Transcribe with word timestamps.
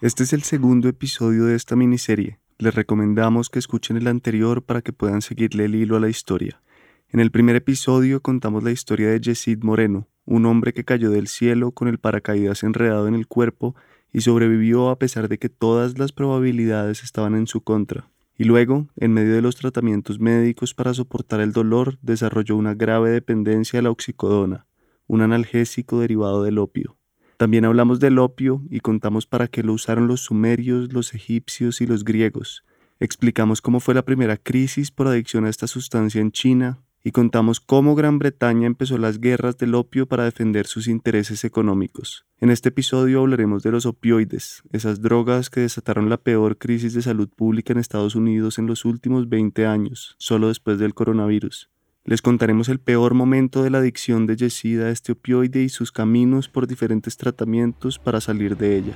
Este 0.00 0.22
es 0.22 0.32
el 0.32 0.42
segundo 0.44 0.88
episodio 0.88 1.44
de 1.44 1.54
esta 1.54 1.76
miniserie. 1.76 2.38
Les 2.56 2.74
recomendamos 2.74 3.50
que 3.50 3.58
escuchen 3.58 3.98
el 3.98 4.06
anterior 4.06 4.62
para 4.62 4.80
que 4.80 4.94
puedan 4.94 5.20
seguirle 5.20 5.66
el 5.66 5.74
hilo 5.74 5.96
a 5.96 6.00
la 6.00 6.08
historia. 6.08 6.62
En 7.10 7.20
el 7.20 7.30
primer 7.30 7.54
episodio 7.56 8.22
contamos 8.22 8.62
la 8.62 8.70
historia 8.70 9.10
de 9.10 9.20
Yesid 9.20 9.62
Moreno, 9.62 10.08
un 10.24 10.46
hombre 10.46 10.72
que 10.72 10.84
cayó 10.84 11.10
del 11.10 11.28
cielo 11.28 11.72
con 11.72 11.86
el 11.86 11.98
paracaídas 11.98 12.62
enredado 12.62 13.08
en 13.08 13.14
el 13.14 13.26
cuerpo 13.26 13.76
y 14.10 14.22
sobrevivió 14.22 14.88
a 14.88 14.98
pesar 14.98 15.28
de 15.28 15.38
que 15.38 15.50
todas 15.50 15.98
las 15.98 16.12
probabilidades 16.12 17.02
estaban 17.02 17.34
en 17.34 17.46
su 17.46 17.60
contra. 17.60 18.08
Y 18.38 18.44
luego, 18.44 18.88
en 18.96 19.12
medio 19.12 19.34
de 19.34 19.42
los 19.42 19.56
tratamientos 19.56 20.18
médicos 20.18 20.72
para 20.72 20.94
soportar 20.94 21.40
el 21.40 21.52
dolor, 21.52 21.98
desarrolló 22.00 22.56
una 22.56 22.72
grave 22.72 23.10
dependencia 23.10 23.80
a 23.80 23.82
la 23.82 23.90
oxicodona, 23.90 24.66
un 25.10 25.22
analgésico 25.22 25.98
derivado 25.98 26.44
del 26.44 26.58
opio. 26.58 26.96
También 27.36 27.64
hablamos 27.64 27.98
del 27.98 28.20
opio 28.20 28.62
y 28.70 28.78
contamos 28.78 29.26
para 29.26 29.48
qué 29.48 29.64
lo 29.64 29.72
usaron 29.72 30.06
los 30.06 30.20
sumerios, 30.20 30.92
los 30.92 31.14
egipcios 31.14 31.80
y 31.80 31.86
los 31.86 32.04
griegos. 32.04 32.62
Explicamos 33.00 33.60
cómo 33.60 33.80
fue 33.80 33.94
la 33.94 34.04
primera 34.04 34.36
crisis 34.36 34.92
por 34.92 35.08
adicción 35.08 35.46
a 35.46 35.48
esta 35.48 35.66
sustancia 35.66 36.20
en 36.20 36.30
China 36.30 36.78
y 37.02 37.10
contamos 37.10 37.58
cómo 37.58 37.96
Gran 37.96 38.20
Bretaña 38.20 38.68
empezó 38.68 38.98
las 38.98 39.20
guerras 39.20 39.58
del 39.58 39.74
opio 39.74 40.06
para 40.06 40.24
defender 40.24 40.68
sus 40.68 40.86
intereses 40.86 41.42
económicos. 41.44 42.24
En 42.38 42.50
este 42.50 42.68
episodio 42.68 43.20
hablaremos 43.20 43.64
de 43.64 43.72
los 43.72 43.86
opioides, 43.86 44.62
esas 44.70 45.00
drogas 45.00 45.50
que 45.50 45.60
desataron 45.60 46.08
la 46.08 46.18
peor 46.18 46.56
crisis 46.56 46.94
de 46.94 47.02
salud 47.02 47.28
pública 47.30 47.72
en 47.72 47.80
Estados 47.80 48.14
Unidos 48.14 48.58
en 48.58 48.66
los 48.66 48.84
últimos 48.84 49.28
20 49.28 49.66
años, 49.66 50.14
solo 50.18 50.48
después 50.48 50.78
del 50.78 50.94
coronavirus. 50.94 51.69
Les 52.04 52.22
contaremos 52.22 52.70
el 52.70 52.80
peor 52.80 53.12
momento 53.12 53.62
de 53.62 53.68
la 53.68 53.78
adicción 53.78 54.26
de 54.26 54.34
Yesida 54.34 54.86
a 54.86 54.90
este 54.90 55.12
opioide 55.12 55.62
y 55.62 55.68
sus 55.68 55.92
caminos 55.92 56.48
por 56.48 56.66
diferentes 56.66 57.18
tratamientos 57.18 57.98
para 57.98 58.22
salir 58.22 58.56
de 58.56 58.78
ella. 58.78 58.92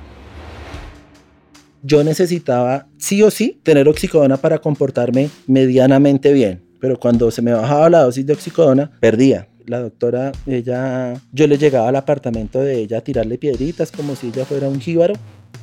Yo 1.83 2.03
necesitaba 2.03 2.87
sí 2.97 3.21
o 3.21 3.29
sí 3.29 3.59
tener 3.61 3.87
oxicodona 3.87 4.37
para 4.37 4.57
comportarme 4.57 5.29
medianamente 5.45 6.33
bien, 6.33 6.63
pero 6.79 6.99
cuando 6.99 7.29
se 7.29 7.43
me 7.43 7.53
bajaba 7.53 7.91
la 7.91 8.01
dosis 8.01 8.25
de 8.25 8.33
oxicodona, 8.33 8.91
perdía. 8.99 9.49
La 9.67 9.79
doctora, 9.79 10.31
ella, 10.47 11.13
yo 11.31 11.47
le 11.47 11.57
llegaba 11.57 11.89
al 11.89 11.95
apartamento 11.95 12.59
de 12.59 12.79
ella 12.79 12.99
a 12.99 13.01
tirarle 13.01 13.37
piedritas 13.37 13.91
como 13.91 14.15
si 14.15 14.27
ella 14.27 14.45
fuera 14.45 14.67
un 14.67 14.79
jíbaro, 14.79 15.13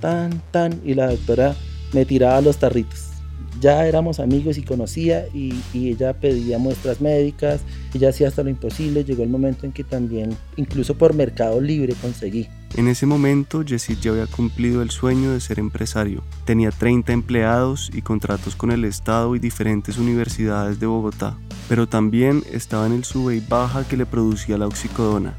tan, 0.00 0.42
tan, 0.52 0.80
y 0.84 0.94
la 0.94 1.08
doctora 1.08 1.54
me 1.92 2.04
tiraba 2.04 2.40
los 2.40 2.56
tarritos 2.58 3.11
ya 3.60 3.86
éramos 3.86 4.20
amigos 4.20 4.58
y 4.58 4.62
conocía 4.62 5.26
y, 5.34 5.54
ella 5.74 6.14
pedía 6.14 6.58
muestras 6.58 7.00
médicas, 7.00 7.60
ella 7.94 8.10
hacía 8.10 8.28
hasta 8.28 8.42
lo 8.42 8.50
imposible, 8.50 9.04
llegó 9.04 9.22
el 9.22 9.28
momento 9.28 9.66
en 9.66 9.72
que 9.72 9.84
también, 9.84 10.36
incluso 10.56 10.96
por 10.96 11.14
Mercado 11.14 11.60
Libre, 11.60 11.94
conseguí. 12.00 12.48
En 12.76 12.88
ese 12.88 13.04
momento, 13.04 13.62
Yesid 13.62 13.98
ya 14.00 14.12
había 14.12 14.26
cumplido 14.26 14.80
el 14.80 14.90
sueño 14.90 15.32
de 15.32 15.40
ser 15.40 15.58
empresario. 15.58 16.22
Tenía 16.46 16.70
30 16.70 17.12
empleados 17.12 17.90
y 17.92 18.00
contratos 18.00 18.56
con 18.56 18.70
el 18.70 18.86
Estado 18.86 19.36
y 19.36 19.38
diferentes 19.38 19.98
universidades 19.98 20.80
de 20.80 20.86
Bogotá, 20.86 21.36
pero 21.68 21.86
también 21.86 22.42
estaba 22.50 22.86
en 22.86 22.92
el 22.92 23.04
sube 23.04 23.36
y 23.36 23.40
baja 23.40 23.86
que 23.86 23.98
le 23.98 24.06
producía 24.06 24.56
la 24.56 24.66
oxicodona. 24.66 25.36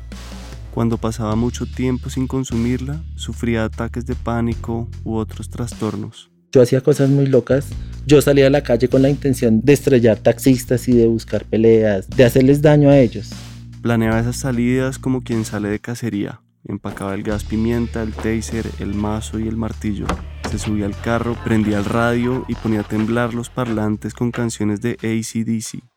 Cuando 0.73 0.97
pasaba 0.97 1.35
mucho 1.35 1.65
tiempo 1.65 2.09
sin 2.09 2.27
consumirla, 2.27 3.03
sufría 3.15 3.63
ataques 3.63 4.05
de 4.05 4.15
pánico 4.15 4.87
u 5.03 5.15
otros 5.15 5.49
trastornos. 5.49 6.32
Yo 6.53 6.61
hacía 6.61 6.81
cosas 6.81 7.09
muy 7.09 7.25
locas. 7.25 7.69
Yo 8.05 8.21
salía 8.21 8.45
a 8.45 8.51
la 8.51 8.61
calle 8.61 8.87
con 8.87 9.01
la 9.01 9.09
intención 9.09 9.61
de 9.63 9.73
estrellar 9.73 10.19
taxistas 10.19 10.87
y 10.87 10.91
de 10.91 11.07
buscar 11.07 11.45
peleas, 11.45 12.07
de 12.07 12.25
hacerles 12.25 12.61
daño 12.61 12.91
a 12.91 12.99
ellos. 12.99 13.31
Planeaba 13.81 14.19
esas 14.19 14.35
salidas 14.35 14.99
como 14.99 15.23
quien 15.23 15.45
sale 15.45 15.69
de 15.69 15.79
cacería. 15.79 16.41
Empacaba 16.65 17.15
el 17.15 17.23
gas 17.23 17.43
pimienta, 17.43 18.03
el 18.03 18.13
taser, 18.13 18.67
el 18.79 18.93
mazo 18.93 19.39
y 19.39 19.47
el 19.47 19.57
martillo. 19.57 20.05
Se 20.51 20.59
subía 20.59 20.85
al 20.85 20.95
carro, 20.95 21.35
prendía 21.43 21.79
el 21.79 21.85
radio 21.85 22.45
y 22.47 22.53
ponía 22.53 22.81
a 22.81 22.87
temblar 22.87 23.33
los 23.33 23.49
parlantes 23.49 24.13
con 24.13 24.29
canciones 24.29 24.79
de 24.79 24.91
ACDC. 25.01 25.92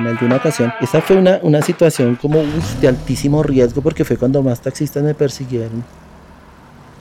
En 0.00 0.08
alguna 0.08 0.36
ocasión. 0.36 0.72
Esa 0.80 1.00
fue 1.00 1.16
una, 1.16 1.38
una 1.42 1.62
situación 1.62 2.16
como 2.16 2.42
de 2.80 2.88
altísimo 2.88 3.42
riesgo 3.42 3.82
porque 3.82 4.04
fue 4.04 4.16
cuando 4.16 4.42
más 4.42 4.60
taxistas 4.60 5.02
me 5.02 5.14
persiguieron. 5.14 5.84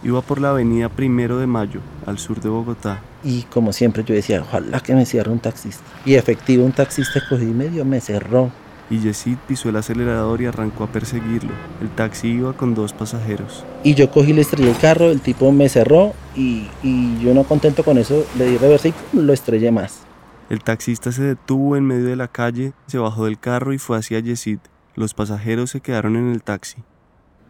Iba 0.01 0.21
por 0.21 0.39
la 0.39 0.51
avenida 0.51 0.87
Primero 0.87 1.39
de 1.39 1.47
Mayo, 1.47 1.81
al 2.05 2.19
sur 2.19 2.39
de 2.39 2.47
Bogotá. 2.47 3.01
Y 3.21 3.41
como 3.43 3.73
siempre 3.73 4.03
yo 4.05 4.15
decía, 4.15 4.41
ojalá 4.41 4.79
que 4.79 4.95
me 4.95 5.05
cierre 5.05 5.29
un 5.29 5.39
taxista. 5.39 5.83
Y 6.05 6.15
efectivo, 6.15 6.63
un 6.63 6.71
taxista 6.71 7.21
cogí 7.27 7.45
medio, 7.45 7.83
me 7.83 7.99
cerró. 7.99 8.49
Y 8.89 8.99
Yesid 8.99 9.37
pisó 9.47 9.69
el 9.69 9.75
acelerador 9.75 10.41
y 10.41 10.45
arrancó 10.45 10.85
a 10.85 10.87
perseguirlo. 10.87 11.51
El 11.81 11.89
taxi 11.89 12.29
iba 12.29 12.53
con 12.53 12.73
dos 12.75 12.93
pasajeros. 12.93 13.65
Y 13.83 13.93
yo 13.93 14.09
cogí, 14.09 14.31
le 14.31 14.41
estrellé 14.41 14.71
el 14.71 14.77
carro, 14.77 15.11
el 15.11 15.19
tipo 15.19 15.51
me 15.51 15.67
cerró 15.67 16.13
y, 16.35 16.67
y 16.81 17.19
yo 17.19 17.33
no 17.33 17.43
contento 17.43 17.83
con 17.83 17.97
eso, 17.97 18.25
le 18.37 18.45
di 18.45 18.57
reversa 18.57 18.87
y 18.87 18.93
lo 19.13 19.33
estrellé 19.33 19.69
más. 19.69 20.08
El 20.49 20.63
taxista 20.63 21.11
se 21.11 21.21
detuvo 21.21 21.75
en 21.75 21.85
medio 21.85 22.05
de 22.05 22.15
la 22.15 22.27
calle, 22.27 22.73
se 22.87 22.97
bajó 22.97 23.25
del 23.25 23.39
carro 23.39 23.71
y 23.71 23.77
fue 23.77 23.97
hacia 23.97 24.19
Yesid. 24.19 24.57
Los 24.95 25.13
pasajeros 25.13 25.69
se 25.69 25.79
quedaron 25.79 26.15
en 26.15 26.31
el 26.31 26.41
taxi. 26.41 26.77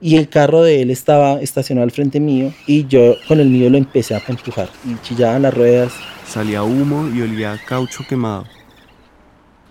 Y 0.02 0.18
el 0.18 0.28
carro 0.28 0.64
de 0.64 0.82
él 0.82 0.92
estaba 0.92 1.40
estacionado 1.42 1.86
al 1.86 1.92
frente 1.92 2.20
mío 2.20 2.54
y 2.68 2.88
yo 2.88 3.16
con 3.28 3.40
el 3.40 3.50
mío 3.50 3.70
lo 3.70 3.78
empecé 3.78 4.16
a 4.16 4.22
empujar. 4.28 4.70
Y 4.86 4.96
chillaban 5.02 5.44
las 5.44 5.54
ruedas. 5.54 5.94
Salía 6.28 6.64
humo 6.64 7.10
y 7.10 7.22
olía 7.22 7.54
a 7.54 7.58
caucho 7.58 8.04
quemado. 8.08 8.46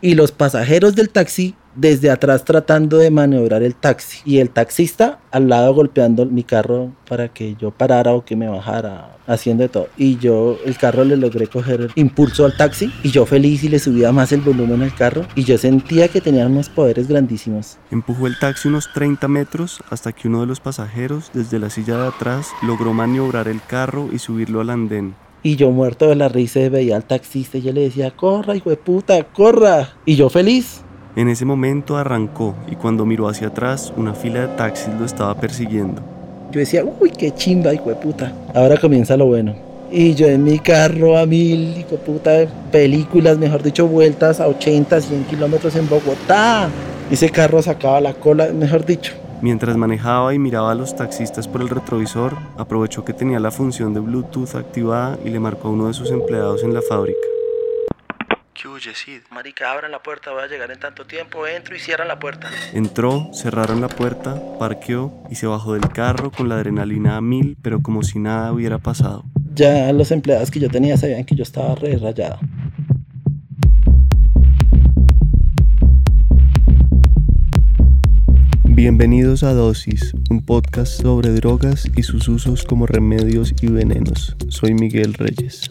Y 0.01 0.15
los 0.15 0.33
pasajeros 0.33 0.95
del 0.95 1.11
taxi 1.11 1.55
desde 1.79 2.11
atrás 2.11 2.45
tratando 2.45 2.99
de 2.99 3.11
maniobrar 3.11 3.63
el 3.63 3.77
taxi 3.77 4.19
y 4.25 4.39
el 4.39 4.51
taxista 4.51 5.21
al 5.31 5.49
lado 5.49 5.73
golpeando 5.73 6.27
mi 6.27 6.43
carro 6.43 6.91
para 7.09 7.29
que 7.29 7.55
yo 7.55 7.71
parara 7.71 8.15
o 8.15 8.25
que 8.25 8.35
me 8.35 8.49
bajara 8.49 9.17
haciendo 9.29 9.63
de 9.63 9.69
todo 9.69 9.87
y 9.97 10.19
yo 10.19 10.59
el 10.67 10.77
carro 10.77 11.05
le 11.05 11.17
logré 11.17 11.47
coger 11.47 11.91
impulso 11.95 12.45
al 12.45 12.57
taxi 12.57 12.93
y 13.05 13.11
yo 13.11 13.27
feliz 13.27 13.63
y 13.63 13.69
le 13.69 13.79
subía 13.79 14.11
más 14.11 14.33
el 14.33 14.41
volumen 14.41 14.83
al 14.83 14.95
carro 14.95 15.25
y 15.37 15.45
yo 15.45 15.57
sentía 15.57 16.09
que 16.09 16.21
tenía 16.21 16.47
unos 16.47 16.69
poderes 16.69 17.07
grandísimos. 17.07 17.79
Empujó 17.93 18.27
el 18.27 18.37
taxi 18.41 18.67
unos 18.67 18.93
30 18.93 19.29
metros 19.29 19.79
hasta 19.89 20.13
que 20.13 20.27
uno 20.27 20.41
de 20.41 20.47
los 20.47 20.59
pasajeros 20.59 21.31
desde 21.33 21.61
la 21.61 21.71
silla 21.71 21.97
de 21.97 22.09
atrás 22.09 22.49
logró 22.63 22.93
maniobrar 22.93 23.47
el 23.47 23.61
carro 23.63 24.09
y 24.13 24.19
subirlo 24.19 24.61
al 24.61 24.71
andén. 24.71 25.15
Y 25.45 25.55
yo 25.55 25.71
muerto 25.71 26.09
de 26.09 26.17
la 26.17 26.29
risa 26.29 26.69
veía 26.69 26.97
al 26.97 27.05
taxista 27.05 27.59
y 27.59 27.63
yo 27.63 27.73
le 27.73 27.83
decía, 27.83 28.11
corra, 28.11 28.57
hijo 28.57 28.71
de 28.71 28.77
puta, 28.77 29.23
corra. 29.23 29.91
Y 30.05 30.17
yo 30.17 30.29
feliz, 30.29 30.83
en 31.19 31.29
ese 31.29 31.45
momento 31.45 31.97
arrancó 31.97 32.55
y 32.71 32.77
cuando 32.77 33.05
miró 33.05 33.29
hacia 33.29 33.49
atrás, 33.49 33.93
una 33.97 34.15
fila 34.15 34.43
de 34.43 34.57
taxis 34.57 34.95
lo 34.95 35.05
estaba 35.05 35.35
persiguiendo. 35.35 36.01
Yo 36.53 36.61
decía, 36.61 36.85
uy, 36.85 37.11
qué 37.11 37.33
chimba, 37.33 37.75
hijo 37.75 37.91
de 37.91 37.97
puta. 37.97 38.33
Ahora 38.55 38.77
comienza 38.77 39.17
lo 39.17 39.27
bueno. 39.27 39.55
Y 39.91 40.15
yo 40.15 40.29
en 40.29 40.45
mi 40.45 40.59
carro 40.59 41.19
a 41.19 41.27
mil, 41.27 41.77
hijo 41.79 41.91
de 41.91 41.99
puta, 41.99 42.31
películas, 42.71 43.37
mejor 43.37 43.63
dicho, 43.63 43.89
vueltas 43.89 44.41
a 44.41 44.47
80, 44.47 45.01
100 45.01 45.25
kilómetros 45.25 45.75
en 45.77 45.89
Bogotá. 45.89 46.69
Ese 47.11 47.31
carro 47.31 47.61
sacaba 47.63 48.01
la 48.01 48.15
cola, 48.15 48.49
mejor 48.53 48.87
dicho. 48.87 49.15
Mientras 49.41 49.77
manejaba 49.77 50.35
y 50.35 50.39
miraba 50.39 50.73
a 50.73 50.75
los 50.75 50.95
taxistas 50.95 51.49
por 51.49 51.63
el 51.63 51.69
retrovisor, 51.69 52.37
aprovechó 52.57 53.05
que 53.05 53.13
tenía 53.13 53.41
la 53.41 53.51
función 53.51 53.95
de 53.95 54.01
Bluetooth 54.01 54.55
activada 54.55 55.19
y 55.25 55.31
le 55.31 55.41
marcó 55.41 55.69
a 55.69 55.71
uno 55.73 55.89
de 55.89 55.95
sus 55.95 56.11
empleados 56.11 56.63
en 56.65 56.75
la 56.75 56.83
fábrica. 56.83 57.38
¿Qué 58.75 58.91
Yesid? 58.91 59.21
Marica, 59.31 59.73
abran 59.73 59.91
la 59.91 60.03
puerta, 60.03 60.31
voy 60.31 60.43
a 60.43 60.47
llegar 60.47 60.71
en 60.71 60.79
tanto 60.79 61.07
tiempo, 61.07 61.47
entro 61.47 61.75
y 61.75 61.79
cierran 61.79 62.07
la 62.07 62.19
puerta. 62.19 62.51
Entró, 62.75 63.31
cerraron 63.33 63.81
la 63.81 63.89
puerta, 63.89 64.41
parqueó 64.59 65.13
y 65.31 65.37
se 65.37 65.47
bajó 65.47 65.73
del 65.73 65.89
carro 65.89 66.31
con 66.31 66.49
la 66.49 66.57
adrenalina 66.57 67.17
a 67.17 67.21
mil, 67.21 67.57
pero 67.63 67.83
como 67.83 68.03
si 68.03 68.19
nada 68.19 68.53
hubiera 68.53 68.79
pasado. 68.79 69.25
Ya 69.55 69.91
los 69.93 70.11
empleados 70.11 70.51
que 70.51 70.61
yo 70.61 70.69
tenía 70.69 70.97
sabían 70.97 71.25
que 71.25 71.35
yo 71.35 71.45
estaba 71.45 71.75
re 71.77 71.97
rayado. 71.97 72.39
Bienvenidos 78.65 79.45
a 79.45 79.55
Dosis, 79.55 80.15
un 80.31 80.45
podcast 80.45 81.01
sobre 81.01 81.31
drogas 81.31 81.91
y 81.97 82.03
sus 82.03 82.29
usos 82.29 82.65
como 82.65 82.87
remedios 82.87 83.55
y 83.63 83.69
venenos. 83.69 84.37
Soy 84.49 84.75
Miguel 84.75 85.15
Reyes. 85.15 85.71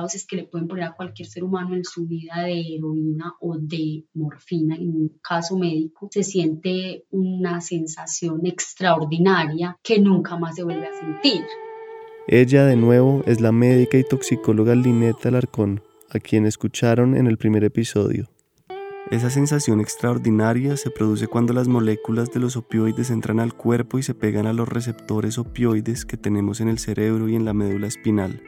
Dosis 0.00 0.26
que 0.26 0.36
le 0.36 0.44
pueden 0.44 0.68
poner 0.68 0.84
a 0.84 0.94
cualquier 0.94 1.28
ser 1.28 1.44
humano 1.44 1.74
en 1.74 1.84
su 1.84 2.06
vida 2.06 2.42
de 2.44 2.76
heroína 2.76 3.34
o 3.40 3.56
de 3.58 4.04
morfina, 4.14 4.76
en 4.76 4.88
un 4.88 5.20
caso 5.22 5.58
médico, 5.58 6.08
se 6.10 6.22
siente 6.22 7.04
una 7.10 7.60
sensación 7.60 8.46
extraordinaria 8.46 9.78
que 9.82 9.98
nunca 10.00 10.36
más 10.36 10.56
se 10.56 10.64
vuelve 10.64 10.86
a 10.86 10.98
sentir. 10.98 11.42
Ella, 12.28 12.64
de 12.64 12.76
nuevo, 12.76 13.22
es 13.26 13.40
la 13.40 13.52
médica 13.52 13.98
y 13.98 14.04
toxicóloga 14.04 14.74
Lineta 14.74 15.28
Alarcón, 15.28 15.82
a 16.10 16.18
quien 16.18 16.46
escucharon 16.46 17.16
en 17.16 17.26
el 17.28 17.38
primer 17.38 17.62
episodio. 17.62 18.28
Esa 19.10 19.30
sensación 19.30 19.80
extraordinaria 19.80 20.76
se 20.76 20.90
produce 20.90 21.28
cuando 21.28 21.52
las 21.52 21.68
moléculas 21.68 22.32
de 22.32 22.40
los 22.40 22.56
opioides 22.56 23.10
entran 23.10 23.38
al 23.38 23.54
cuerpo 23.54 24.00
y 24.00 24.02
se 24.02 24.14
pegan 24.14 24.46
a 24.46 24.52
los 24.52 24.68
receptores 24.68 25.38
opioides 25.38 26.04
que 26.04 26.16
tenemos 26.16 26.60
en 26.60 26.66
el 26.68 26.80
cerebro 26.80 27.28
y 27.28 27.36
en 27.36 27.44
la 27.44 27.54
médula 27.54 27.86
espinal. 27.86 28.42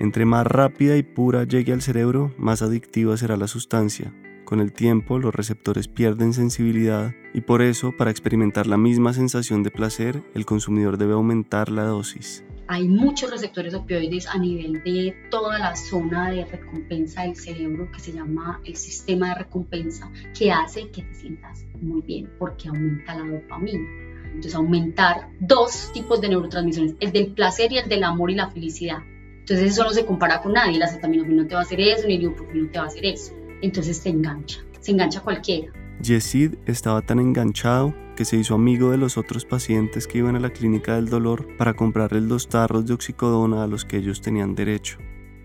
Entre 0.00 0.24
más 0.24 0.46
rápida 0.46 0.96
y 0.96 1.02
pura 1.02 1.44
llegue 1.44 1.74
al 1.74 1.82
cerebro, 1.82 2.34
más 2.38 2.62
adictiva 2.62 3.18
será 3.18 3.36
la 3.36 3.46
sustancia. 3.46 4.14
Con 4.46 4.60
el 4.60 4.72
tiempo, 4.72 5.18
los 5.18 5.34
receptores 5.34 5.88
pierden 5.88 6.32
sensibilidad 6.32 7.12
y 7.34 7.42
por 7.42 7.60
eso, 7.60 7.92
para 7.94 8.10
experimentar 8.10 8.66
la 8.66 8.78
misma 8.78 9.12
sensación 9.12 9.62
de 9.62 9.70
placer, 9.70 10.22
el 10.34 10.46
consumidor 10.46 10.96
debe 10.96 11.12
aumentar 11.12 11.70
la 11.70 11.84
dosis. 11.84 12.42
Hay 12.66 12.88
muchos 12.88 13.30
receptores 13.30 13.74
opioides 13.74 14.26
a 14.26 14.38
nivel 14.38 14.82
de 14.84 15.14
toda 15.30 15.58
la 15.58 15.76
zona 15.76 16.30
de 16.30 16.46
recompensa 16.46 17.24
del 17.24 17.36
cerebro 17.36 17.90
que 17.92 18.00
se 18.00 18.12
llama 18.12 18.62
el 18.64 18.76
sistema 18.76 19.28
de 19.28 19.44
recompensa, 19.44 20.10
que 20.32 20.50
hace 20.50 20.88
que 20.88 21.02
te 21.02 21.14
sientas 21.14 21.66
muy 21.82 22.00
bien 22.00 22.30
porque 22.38 22.68
aumenta 22.68 23.16
la 23.16 23.30
dopamina. 23.30 23.86
Entonces, 24.28 24.54
aumentar 24.54 25.28
dos 25.40 25.90
tipos 25.92 26.22
de 26.22 26.30
neurotransmisiones, 26.30 26.94
el 27.00 27.12
del 27.12 27.34
placer 27.34 27.70
y 27.70 27.78
el 27.78 27.88
del 27.90 28.04
amor 28.04 28.30
y 28.30 28.36
la 28.36 28.48
felicidad. 28.48 29.02
Entonces 29.50 29.72
eso 29.72 29.82
no 29.82 29.90
se 29.90 30.06
compara 30.06 30.40
con 30.40 30.52
nadie, 30.52 30.78
la 30.78 30.84
acetaminofén 30.84 31.36
no 31.36 31.44
te 31.44 31.54
va 31.54 31.62
a 31.62 31.64
hacer 31.64 31.80
eso, 31.80 32.06
ni 32.06 32.14
el 32.14 32.22
ibuprofeno 32.22 32.62
no 32.62 32.70
te 32.70 32.78
va 32.78 32.84
a 32.84 32.86
hacer 32.86 33.04
eso. 33.04 33.32
Entonces 33.62 34.00
te 34.00 34.08
engancha, 34.08 34.60
se 34.78 34.92
engancha 34.92 35.20
cualquiera. 35.22 35.72
Yesid 36.00 36.54
estaba 36.66 37.02
tan 37.02 37.18
enganchado 37.18 37.92
que 38.14 38.24
se 38.24 38.36
hizo 38.36 38.54
amigo 38.54 38.92
de 38.92 38.96
los 38.96 39.18
otros 39.18 39.44
pacientes 39.44 40.06
que 40.06 40.18
iban 40.18 40.36
a 40.36 40.38
la 40.38 40.50
clínica 40.50 40.94
del 40.94 41.08
dolor 41.08 41.48
para 41.56 41.74
comprarles 41.74 42.28
dos 42.28 42.48
tarros 42.48 42.86
de 42.86 42.94
oxicodona 42.94 43.64
a 43.64 43.66
los 43.66 43.84
que 43.84 43.96
ellos 43.96 44.20
tenían 44.20 44.54
derecho. 44.54 44.98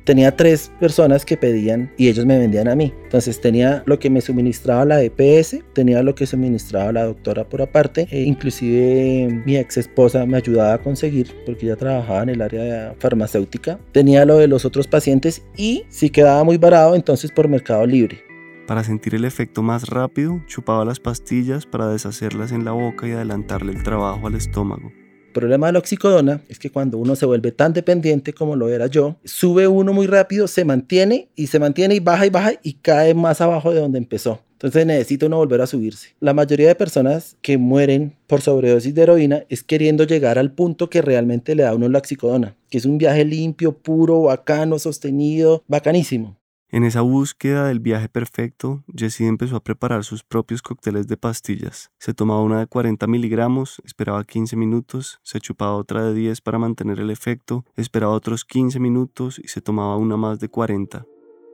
Tenía 0.05 0.35
tres 0.35 0.71
personas 0.79 1.25
que 1.25 1.35
pedían 1.35 1.91
y 1.97 2.09
ellos 2.09 2.27
me 2.27 2.37
vendían 2.37 2.67
a 2.67 2.75
mí. 2.75 2.93
Entonces 3.05 3.41
tenía 3.41 3.81
lo 3.87 3.97
que 3.97 4.11
me 4.11 4.21
suministraba 4.21 4.85
la 4.85 5.01
EPS, 5.01 5.63
tenía 5.73 6.03
lo 6.03 6.13
que 6.13 6.27
suministraba 6.27 6.91
la 6.91 7.05
doctora 7.05 7.43
por 7.43 7.63
aparte, 7.63 8.07
e 8.11 8.21
inclusive 8.21 9.41
mi 9.47 9.57
ex 9.57 9.77
esposa 9.77 10.27
me 10.27 10.37
ayudaba 10.37 10.75
a 10.75 10.77
conseguir 10.77 11.35
porque 11.47 11.65
ella 11.65 11.75
trabajaba 11.75 12.21
en 12.21 12.29
el 12.29 12.41
área 12.43 12.93
farmacéutica. 12.99 13.79
Tenía 13.93 14.25
lo 14.25 14.37
de 14.37 14.47
los 14.47 14.63
otros 14.63 14.87
pacientes 14.87 15.43
y 15.57 15.85
si 15.89 16.11
quedaba 16.11 16.43
muy 16.43 16.57
barato 16.57 16.93
entonces 16.93 17.31
por 17.31 17.47
Mercado 17.47 17.87
Libre. 17.87 18.23
Para 18.67 18.83
sentir 18.83 19.15
el 19.15 19.25
efecto 19.25 19.63
más 19.63 19.89
rápido, 19.89 20.39
chupaba 20.45 20.85
las 20.85 20.99
pastillas 20.99 21.65
para 21.65 21.87
deshacerlas 21.87 22.51
en 22.51 22.63
la 22.63 22.71
boca 22.73 23.07
y 23.07 23.11
adelantarle 23.11 23.71
el 23.71 23.81
trabajo 23.81 24.27
al 24.27 24.35
estómago. 24.35 24.91
El 25.35 25.41
problema 25.41 25.67
de 25.67 25.73
la 25.73 25.79
oxicodona 25.79 26.39
es 26.47 26.59
que 26.59 26.69
cuando 26.69 26.97
uno 26.97 27.13
se 27.17 27.25
vuelve 27.25 27.51
tan 27.51 27.73
dependiente 27.73 28.31
como 28.31 28.55
lo 28.55 28.69
era 28.69 28.87
yo, 28.87 29.17
sube 29.25 29.67
uno 29.67 29.91
muy 29.91 30.07
rápido, 30.07 30.47
se 30.47 30.63
mantiene 30.63 31.27
y 31.35 31.47
se 31.47 31.59
mantiene 31.59 31.95
y 31.95 31.99
baja 31.99 32.25
y 32.25 32.29
baja 32.29 32.53
y 32.63 32.75
cae 32.75 33.13
más 33.13 33.41
abajo 33.41 33.73
de 33.73 33.81
donde 33.81 33.97
empezó. 33.97 34.39
Entonces 34.53 34.85
necesita 34.85 35.25
uno 35.25 35.35
volver 35.35 35.59
a 35.59 35.67
subirse. 35.67 36.15
La 36.21 36.33
mayoría 36.33 36.69
de 36.69 36.75
personas 36.75 37.35
que 37.41 37.57
mueren 37.57 38.15
por 38.27 38.39
sobredosis 38.39 38.95
de 38.95 39.01
heroína 39.01 39.43
es 39.49 39.61
queriendo 39.61 40.05
llegar 40.05 40.39
al 40.39 40.53
punto 40.53 40.89
que 40.89 41.01
realmente 41.01 41.53
le 41.53 41.63
da 41.63 41.71
a 41.71 41.75
uno 41.75 41.89
la 41.89 41.99
oxicodona, 41.99 42.55
que 42.69 42.77
es 42.77 42.85
un 42.85 42.97
viaje 42.97 43.25
limpio, 43.25 43.77
puro, 43.77 44.21
bacano, 44.21 44.79
sostenido, 44.79 45.65
bacanísimo. 45.67 46.37
En 46.71 46.83
esa 46.83 47.01
búsqueda 47.01 47.67
del 47.67 47.79
viaje 47.79 48.09
perfecto, 48.09 48.83
Jessie 48.93 49.27
empezó 49.27 49.55
a 49.55 49.63
preparar 49.63 50.03
sus 50.03 50.23
propios 50.23 50.63
cócteles 50.63 51.07
de 51.07 51.15
pastillas. 51.15 51.91
Se 51.99 52.15
tomaba 52.15 52.41
una 52.41 52.59
de 52.59 52.65
40 52.65 53.05
miligramos, 53.05 53.81
esperaba 53.85 54.23
15 54.23 54.55
minutos, 54.55 55.19
se 55.21 55.39
chupaba 55.39 55.75
otra 55.75 56.03
de 56.03 56.15
10 56.15 56.41
para 56.41 56.57
mantener 56.57 56.99
el 56.99 57.11
efecto, 57.11 57.65
esperaba 57.77 58.13
otros 58.13 58.45
15 58.45 58.79
minutos 58.79 59.39
y 59.41 59.47
se 59.47 59.61
tomaba 59.61 59.95
una 59.97 60.17
más 60.17 60.39
de 60.39 60.49
40. 60.49 61.05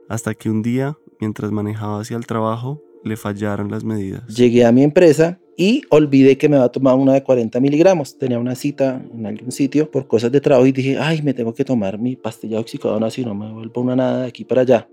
Hasta 0.08 0.34
que 0.34 0.48
un 0.48 0.62
día, 0.62 0.96
mientras 1.20 1.52
manejaba 1.52 2.00
hacia 2.00 2.16
el 2.16 2.26
trabajo, 2.26 2.82
le 3.04 3.16
fallaron 3.16 3.70
las 3.70 3.84
medidas. 3.84 4.26
Llegué 4.34 4.64
a 4.64 4.72
mi 4.72 4.82
empresa 4.82 5.38
y 5.58 5.82
olvidé 5.90 6.38
que 6.38 6.48
me 6.48 6.56
había 6.56 6.70
tomado 6.70 6.96
una 6.96 7.12
de 7.12 7.22
40 7.22 7.60
miligramos. 7.60 8.16
Tenía 8.16 8.38
una 8.38 8.54
cita 8.54 9.04
en 9.12 9.26
algún 9.26 9.52
sitio 9.52 9.90
por 9.90 10.06
cosas 10.06 10.32
de 10.32 10.40
trabajo 10.40 10.66
y 10.66 10.72
dije, 10.72 10.96
ay, 10.98 11.20
me 11.20 11.34
tengo 11.34 11.52
que 11.52 11.66
tomar 11.66 11.98
mi 11.98 12.16
pastilla 12.16 12.58
oxicodona 12.58 13.10
si 13.10 13.24
no 13.26 13.34
me 13.34 13.52
vuelvo 13.52 13.82
una 13.82 13.94
nada 13.94 14.22
de 14.22 14.28
aquí 14.28 14.46
para 14.46 14.62
allá 14.62 14.88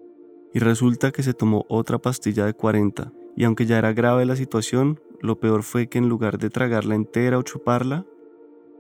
y 0.54 0.60
resulta 0.60 1.12
que 1.12 1.24
se 1.24 1.34
tomó 1.34 1.66
otra 1.69 2.00
pastilla 2.00 2.46
de 2.46 2.54
40, 2.54 3.12
y 3.36 3.44
aunque 3.44 3.66
ya 3.66 3.78
era 3.78 3.94
grave 3.94 4.25
la 4.25 4.36
situación, 4.36 5.00
lo 5.22 5.40
peor 5.40 5.63
fue 5.63 5.88
que 5.88 5.98
en 5.98 6.10
lugar 6.10 6.38
de 6.38 6.50
tragarla 6.50 6.96
entera 6.96 7.38
o 7.38 7.42
chuparla, 7.42 8.06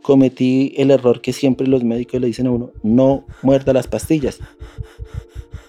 cometí 0.01 0.73
el 0.77 0.91
error 0.91 1.21
que 1.21 1.33
siempre 1.33 1.67
los 1.67 1.83
médicos 1.83 2.21
le 2.21 2.27
dicen 2.27 2.47
a 2.47 2.51
uno, 2.51 2.71
no 2.83 3.25
muerda 3.41 3.73
las 3.73 3.87
pastillas. 3.87 4.39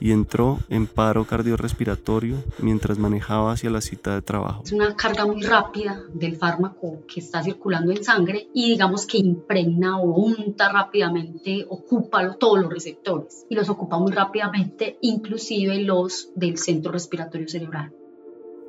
Y 0.00 0.12
entró 0.12 0.58
en 0.68 0.86
paro 0.86 1.24
cardiorrespiratorio 1.24 2.42
mientras 2.58 2.98
manejaba 2.98 3.52
hacia 3.52 3.70
la 3.70 3.80
cita 3.80 4.14
de 4.14 4.22
trabajo. 4.22 4.62
Es 4.64 4.72
una 4.72 4.96
carga 4.96 5.26
muy 5.26 5.42
rápida 5.42 6.02
del 6.14 6.36
fármaco 6.36 7.02
que 7.06 7.20
está 7.20 7.42
circulando 7.42 7.92
en 7.92 8.02
sangre 8.02 8.48
y 8.54 8.70
digamos 8.70 9.06
que 9.06 9.18
impregna 9.18 9.98
o 9.98 10.14
unta 10.14 10.72
rápidamente, 10.72 11.66
ocupa 11.68 12.34
todos 12.36 12.60
los 12.60 12.72
receptores 12.72 13.46
y 13.48 13.54
los 13.54 13.68
ocupa 13.68 13.98
muy 13.98 14.12
rápidamente, 14.12 14.98
inclusive 15.02 15.82
los 15.82 16.30
del 16.34 16.56
centro 16.58 16.92
respiratorio 16.92 17.48
cerebral 17.48 17.92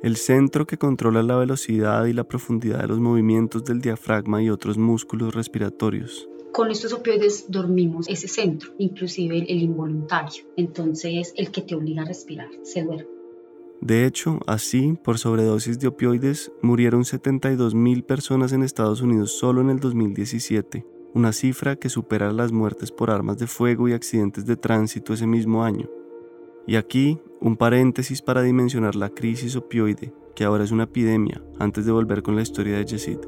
el 0.02 0.16
centro 0.16 0.66
que 0.66 0.78
controla 0.78 1.22
la 1.22 1.36
velocidad 1.36 2.06
y 2.06 2.12
la 2.12 2.24
profundidad 2.24 2.80
de 2.80 2.88
los 2.88 2.98
movimientos 2.98 3.64
del 3.64 3.80
diafragma 3.80 4.42
y 4.42 4.50
otros 4.50 4.76
músculos 4.76 5.32
respiratorios. 5.32 6.28
Con 6.52 6.70
estos 6.70 6.92
opioides 6.92 7.46
dormimos 7.48 8.06
ese 8.10 8.28
centro, 8.28 8.72
inclusive 8.76 9.38
el 9.38 9.62
involuntario. 9.62 10.44
Entonces, 10.58 11.32
el 11.36 11.50
que 11.50 11.62
te 11.62 11.74
obliga 11.74 12.02
a 12.02 12.04
respirar, 12.04 12.50
se 12.62 12.82
duerme. 12.82 13.08
De 13.80 14.04
hecho, 14.04 14.38
así, 14.46 14.98
por 15.02 15.18
sobredosis 15.18 15.78
de 15.78 15.88
opioides, 15.88 16.52
murieron 16.60 17.06
72 17.06 17.74
mil 17.74 18.04
personas 18.04 18.52
en 18.52 18.62
Estados 18.62 19.00
Unidos 19.00 19.32
solo 19.32 19.62
en 19.62 19.70
el 19.70 19.80
2017, 19.80 20.84
una 21.14 21.32
cifra 21.32 21.76
que 21.76 21.88
supera 21.88 22.30
las 22.32 22.52
muertes 22.52 22.92
por 22.92 23.10
armas 23.10 23.38
de 23.38 23.46
fuego 23.46 23.88
y 23.88 23.94
accidentes 23.94 24.44
de 24.44 24.56
tránsito 24.56 25.14
ese 25.14 25.26
mismo 25.26 25.64
año. 25.64 25.88
Y 26.66 26.76
aquí 26.76 27.18
un 27.40 27.56
paréntesis 27.56 28.20
para 28.20 28.42
dimensionar 28.42 28.94
la 28.94 29.08
crisis 29.08 29.56
opioide, 29.56 30.12
que 30.36 30.44
ahora 30.44 30.64
es 30.64 30.70
una 30.70 30.84
epidemia, 30.84 31.42
antes 31.58 31.86
de 31.86 31.92
volver 31.92 32.22
con 32.22 32.36
la 32.36 32.42
historia 32.42 32.76
de 32.76 32.84
Yesid. 32.84 33.18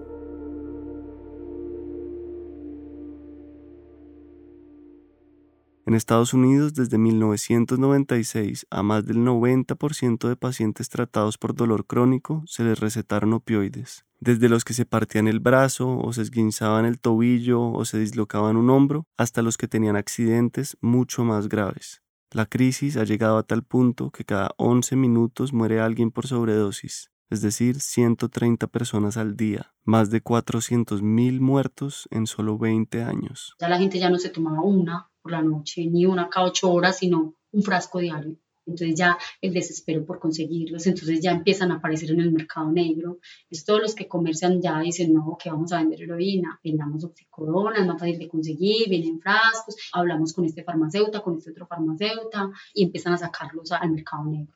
En 5.87 5.93
Estados 5.93 6.33
Unidos, 6.33 6.73
desde 6.73 6.97
1996, 6.97 8.67
a 8.71 8.83
más 8.83 9.05
del 9.05 9.19
90% 9.19 10.29
de 10.29 10.37
pacientes 10.37 10.89
tratados 10.89 11.37
por 11.37 11.55
dolor 11.55 11.85
crónico 11.85 12.43
se 12.47 12.65
les 12.65 12.81
recetaron 12.81 13.35
opioides, 13.35 14.07
desde 14.19 14.49
los 14.49 14.65
que 14.65 14.73
se 14.73 14.87
partían 14.87 15.29
el 15.29 15.41
brazo 15.41 15.99
o 15.99 16.11
se 16.15 16.23
esguinzaban 16.23 16.87
el 16.87 16.99
tobillo 16.99 17.61
o 17.71 17.85
se 17.85 17.99
dislocaban 17.99 18.57
un 18.57 18.71
hombro, 18.71 19.07
hasta 19.19 19.43
los 19.43 19.59
que 19.59 19.69
tenían 19.69 19.97
accidentes 19.97 20.79
mucho 20.81 21.23
más 21.23 21.51
graves. 21.51 22.01
La 22.31 22.47
crisis 22.47 22.97
ha 22.97 23.05
llegado 23.05 23.37
a 23.37 23.43
tal 23.43 23.63
punto 23.63 24.11
que 24.11 24.25
cada 24.25 24.53
11 24.57 24.97
minutos 24.97 25.53
muere 25.53 25.83
alguien 25.83 26.11
por 26.11 26.27
sobredosis, 26.27 27.11
es 27.29 27.43
decir, 27.43 27.79
130 27.79 28.69
personas 28.69 29.19
al 29.19 29.37
día, 29.37 29.75
más 29.85 30.09
de 30.09 30.25
400.000 30.25 31.41
muertos 31.41 32.09
en 32.11 32.27
solo 32.27 32.57
20 32.57 33.03
años. 33.03 33.55
Ya 33.61 33.69
la 33.69 33.79
gente 33.79 33.99
ya 33.99 34.09
no 34.09 34.19
se 34.19 34.31
tomaba 34.31 34.63
una 34.63 35.11
por 35.25 35.33
la 35.33 35.41
noche, 35.41 35.87
ni 35.87 36.05
una 36.05 36.29
cada 36.29 36.47
ocho 36.49 36.71
horas, 36.71 36.99
sino 36.99 37.35
un 37.51 37.63
frasco 37.63 37.99
diario. 37.99 38.37
entonces 38.67 38.95
ya 38.95 39.19
el 39.41 39.55
desespero 39.55 40.05
por 40.05 40.19
conseguirlos, 40.19 40.87
entonces 40.87 41.21
ya 41.21 41.33
empiezan 41.33 41.71
a 41.71 41.77
aparecer 41.77 42.11
en 42.11 42.21
el 42.21 42.31
mercado 42.31 42.71
negro. 42.71 43.19
Es 43.51 43.65
todos 43.65 43.81
los 43.81 43.95
que 43.95 44.07
comercian 44.07 44.61
ya 44.61 44.81
dicen, 44.81 45.15
no, 45.15 45.37
que 45.43 45.51
vamos 45.51 45.73
a 45.73 45.79
vender 45.79 46.03
heroína, 46.03 46.61
vendamos 46.63 47.05
oxicodona, 47.05 47.79
es 47.79 47.87
más 47.87 47.99
fácil 47.99 48.19
de 48.19 48.29
conseguir, 48.29 48.89
vienen 48.89 49.19
frascos, 49.19 49.77
hablamos 49.93 50.35
con 50.35 50.45
este 50.45 50.63
farmacéutico, 50.63 51.23
con 51.23 51.39
este 51.39 51.53
otro 51.53 51.67
farmacéutico 51.67 52.53
y 52.75 52.85
empiezan 52.85 53.15
a 53.15 53.19
sacarlos 53.19 53.73
al 53.73 53.91
mercado 53.91 54.25
negro. 54.27 54.55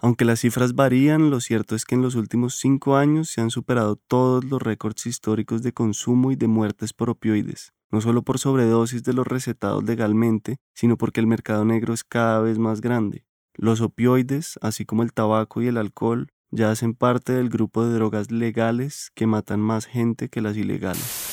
Aunque 0.00 0.26
las 0.26 0.40
cifras 0.40 0.74
varían, 0.74 1.30
lo 1.30 1.40
cierto 1.40 1.74
es 1.74 1.84
que 1.86 1.94
en 1.94 2.02
los 2.02 2.14
últimos 2.14 2.56
cinco 2.56 2.96
años 2.96 3.30
se 3.30 3.40
han 3.40 3.50
superado 3.50 3.96
todos 3.96 4.44
los 4.44 4.60
récords 4.60 5.06
históricos 5.06 5.62
de 5.62 5.72
consumo 5.72 6.30
y 6.30 6.36
de 6.36 6.46
muertes 6.46 6.92
por 6.92 7.10
opioides, 7.10 7.72
no 7.90 8.00
solo 8.00 8.22
por 8.22 8.38
sobredosis 8.38 9.02
de 9.02 9.12
los 9.12 9.26
recetados 9.26 9.84
legalmente, 9.84 10.58
sino 10.74 10.96
porque 10.96 11.20
el 11.20 11.26
mercado 11.26 11.64
negro 11.64 11.94
es 11.94 12.04
cada 12.04 12.40
vez 12.40 12.58
más 12.58 12.80
grande. 12.80 13.24
Los 13.54 13.80
opioides, 13.80 14.58
así 14.62 14.84
como 14.84 15.02
el 15.02 15.12
tabaco 15.12 15.62
y 15.62 15.66
el 15.66 15.78
alcohol, 15.78 16.28
ya 16.50 16.70
hacen 16.70 16.94
parte 16.94 17.32
del 17.32 17.48
grupo 17.48 17.84
de 17.84 17.94
drogas 17.94 18.30
legales 18.30 19.10
que 19.14 19.26
matan 19.26 19.60
más 19.60 19.86
gente 19.86 20.28
que 20.28 20.40
las 20.40 20.56
ilegales. 20.56 21.28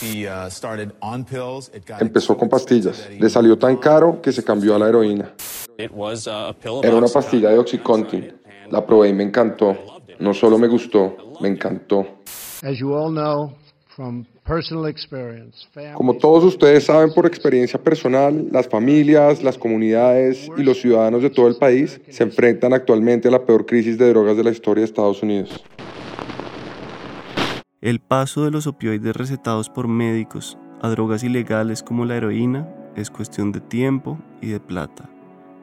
Uh, 0.00 0.28
Empezó 2.00 2.36
con 2.36 2.48
pastillas. 2.48 3.08
Le 3.10 3.28
salió 3.28 3.58
tan 3.58 3.76
caro 3.76 4.20
que 4.22 4.30
se 4.32 4.44
cambió 4.44 4.76
a 4.76 4.78
la 4.78 4.88
heroína. 4.88 5.34
Era 5.76 6.96
una 6.96 7.08
pastilla 7.08 7.50
de 7.50 7.58
Oxycontin. 7.58 8.40
La 8.70 8.84
probé 8.86 9.08
y 9.08 9.12
me 9.12 9.24
encantó. 9.24 9.76
No 10.20 10.34
solo 10.34 10.58
me 10.58 10.68
gustó, 10.68 11.16
me 11.40 11.48
encantó. 11.48 12.20
Como 15.94 16.14
todos 16.14 16.44
ustedes 16.44 16.84
saben 16.84 17.12
por 17.12 17.26
experiencia 17.26 17.82
personal, 17.82 18.46
las 18.52 18.68
familias, 18.68 19.42
las 19.42 19.58
comunidades 19.58 20.48
y 20.56 20.62
los 20.62 20.80
ciudadanos 20.80 21.22
de 21.22 21.30
todo 21.30 21.48
el 21.48 21.56
país 21.56 22.00
se 22.08 22.22
enfrentan 22.22 22.72
actualmente 22.72 23.26
a 23.26 23.32
la 23.32 23.44
peor 23.44 23.66
crisis 23.66 23.98
de 23.98 24.08
drogas 24.10 24.36
de 24.36 24.44
la 24.44 24.50
historia 24.50 24.82
de 24.82 24.86
Estados 24.86 25.22
Unidos. 25.22 25.64
El 27.80 28.00
paso 28.00 28.44
de 28.44 28.52
los 28.52 28.68
opioides 28.68 29.16
recetados 29.16 29.68
por 29.68 29.88
médicos 29.88 30.58
a 30.80 30.88
drogas 30.90 31.24
ilegales 31.24 31.82
como 31.82 32.04
la 32.04 32.16
heroína 32.16 32.68
es 32.94 33.10
cuestión 33.10 33.50
de 33.50 33.60
tiempo 33.60 34.18
y 34.40 34.48
de 34.48 34.60
plata. 34.60 35.10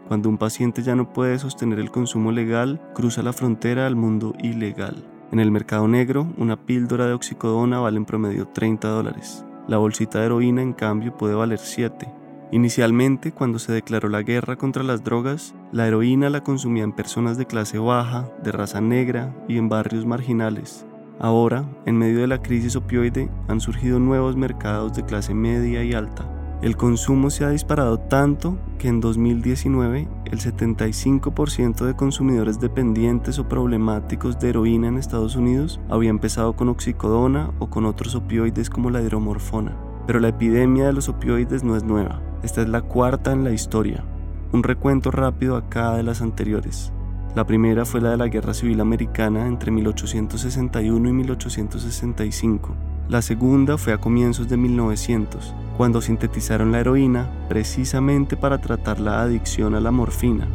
Cuando 0.08 0.28
un 0.30 0.38
paciente 0.38 0.84
ya 0.84 0.96
no 0.96 1.14
puede 1.14 1.40
sostener 1.40 1.80
el 1.80 1.90
consumo 1.90 2.32
legal, 2.32 2.82
cruza 2.94 3.24
la 3.24 3.34
frontera 3.34 3.88
al 3.88 3.96
mundo 3.96 4.34
ilegal. 4.44 5.15
En 5.32 5.40
el 5.40 5.52
mercado 5.52 5.88
negro, 5.88 6.28
una 6.38 6.56
píldora 6.56 7.08
de 7.08 7.14
oxicodona 7.14 7.80
vale 7.80 7.98
en 7.98 8.06
promedio 8.06 8.48
30 8.48 8.88
dólares. 8.88 9.44
La 9.68 9.78
bolsita 9.78 10.20
de 10.20 10.28
heroína, 10.28 10.62
en 10.62 10.74
cambio, 10.74 11.18
puede 11.18 11.34
valer 11.34 11.58
7. 11.58 12.08
Inicialmente, 12.52 13.32
cuando 13.32 13.58
se 13.58 13.74
declaró 13.74 14.08
la 14.08 14.22
guerra 14.22 14.56
contra 14.56 14.84
las 14.84 15.04
drogas, 15.04 15.56
la 15.72 15.88
heroína 15.88 16.30
la 16.30 16.44
consumían 16.44 16.94
personas 16.94 17.38
de 17.38 17.48
clase 17.48 17.80
baja, 17.80 18.30
de 18.44 18.52
raza 18.52 18.82
negra 18.82 19.36
y 19.48 19.58
en 19.58 19.68
barrios 19.68 20.06
marginales. 20.06 20.86
Ahora, 21.20 21.66
en 21.86 21.98
medio 21.98 22.20
de 22.20 22.28
la 22.28 22.42
crisis 22.42 22.76
opioide, 22.76 23.30
han 23.48 23.60
surgido 23.60 24.00
nuevos 24.00 24.36
mercados 24.36 24.94
de 24.96 25.04
clase 25.04 25.34
media 25.34 25.84
y 25.84 25.94
alta. 25.94 26.35
El 26.66 26.78
consumo 26.78 27.30
se 27.30 27.46
ha 27.46 27.50
disparado 27.50 28.00
tanto 28.00 28.58
que 28.80 28.88
en 28.88 29.00
2019 29.00 30.08
el 30.26 30.40
75% 30.40 31.86
de 31.86 31.96
consumidores 31.96 32.60
dependientes 32.60 33.38
o 33.38 33.48
problemáticos 33.48 34.40
de 34.40 34.50
heroína 34.50 34.88
en 34.88 34.98
Estados 34.98 35.36
Unidos 35.36 35.80
había 35.92 36.10
empezado 36.10 36.56
con 36.56 36.70
oxicodona 36.70 37.52
o 37.60 37.70
con 37.70 37.86
otros 37.86 38.16
opioides 38.16 38.72
como 38.72 38.90
la 38.90 39.04
hidromorfona. 39.04 39.78
Pero 40.08 40.20
la 40.20 40.30
epidemia 40.30 40.88
de 40.88 40.94
los 40.94 41.08
opioides 41.08 41.64
no 41.64 41.76
es 41.76 41.84
nueva, 41.84 42.24
esta 42.42 42.64
es 42.64 42.68
la 42.68 42.82
cuarta 42.82 43.32
en 43.32 43.44
la 43.44 43.52
historia. 43.52 44.04
Un 44.52 44.64
recuento 44.64 45.12
rápido 45.12 45.58
a 45.58 45.98
de 45.98 46.02
las 46.02 46.24
anteriores. 46.24 46.92
La 47.36 47.46
primera 47.46 47.86
fue 47.86 48.02
la 48.02 48.10
de 48.10 48.18
la 48.18 48.28
Guerra 48.28 48.56
Civil 48.56 48.82
Americana 48.82 49.46
entre 49.46 49.70
1861 49.70 51.10
y 51.10 51.14
1865 51.14 52.95
la 53.08 53.22
segunda 53.22 53.78
fue 53.78 53.94
a 53.94 54.00
comienzos 54.00 54.50
de 54.50 54.58
1900, 54.58 55.54
cuando 55.78 56.02
sintetizaron 56.02 56.72
la 56.72 56.80
heroína 56.80 57.30
precisamente 57.48 58.36
para 58.36 58.60
tratar 58.60 59.00
la 59.00 59.22
adicción 59.22 59.76
a 59.76 59.80
la 59.80 59.92
morfina. 59.92 60.48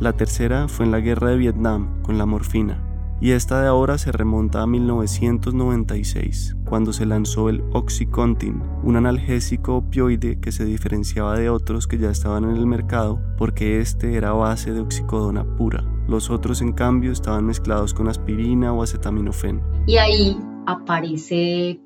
La 0.00 0.12
tercera 0.14 0.68
fue 0.68 0.86
en 0.86 0.92
la 0.92 1.00
guerra 1.00 1.30
de 1.30 1.36
Vietnam 1.36 2.02
con 2.02 2.16
la 2.18 2.24
morfina. 2.24 2.82
Y 3.20 3.32
esta 3.32 3.60
de 3.60 3.66
ahora 3.66 3.98
se 3.98 4.12
remonta 4.12 4.62
a 4.62 4.66
1996, 4.66 6.56
cuando 6.64 6.92
se 6.92 7.04
lanzó 7.04 7.48
el 7.48 7.64
Oxycontin, 7.72 8.62
un 8.84 8.94
analgésico 8.94 9.78
opioide 9.78 10.38
que 10.38 10.52
se 10.52 10.64
diferenciaba 10.64 11.36
de 11.36 11.50
otros 11.50 11.88
que 11.88 11.98
ya 11.98 12.10
estaban 12.10 12.44
en 12.44 12.56
el 12.56 12.66
mercado 12.66 13.20
porque 13.36 13.80
este 13.80 14.14
era 14.14 14.30
base 14.32 14.72
de 14.72 14.80
oxicodona 14.80 15.44
pura. 15.56 15.84
Los 16.06 16.30
otros, 16.30 16.62
en 16.62 16.72
cambio, 16.72 17.10
estaban 17.10 17.44
mezclados 17.44 17.92
con 17.92 18.06
aspirina 18.06 18.72
o 18.72 18.84
acetaminofén. 18.84 19.60
Y 19.86 19.96
ahí 19.96 20.38
aparece 20.66 21.80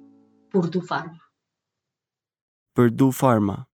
Purdue 0.52 0.82
Pharma. 0.82 1.18
Purdue 2.74 3.10
Pharma, 3.10 3.70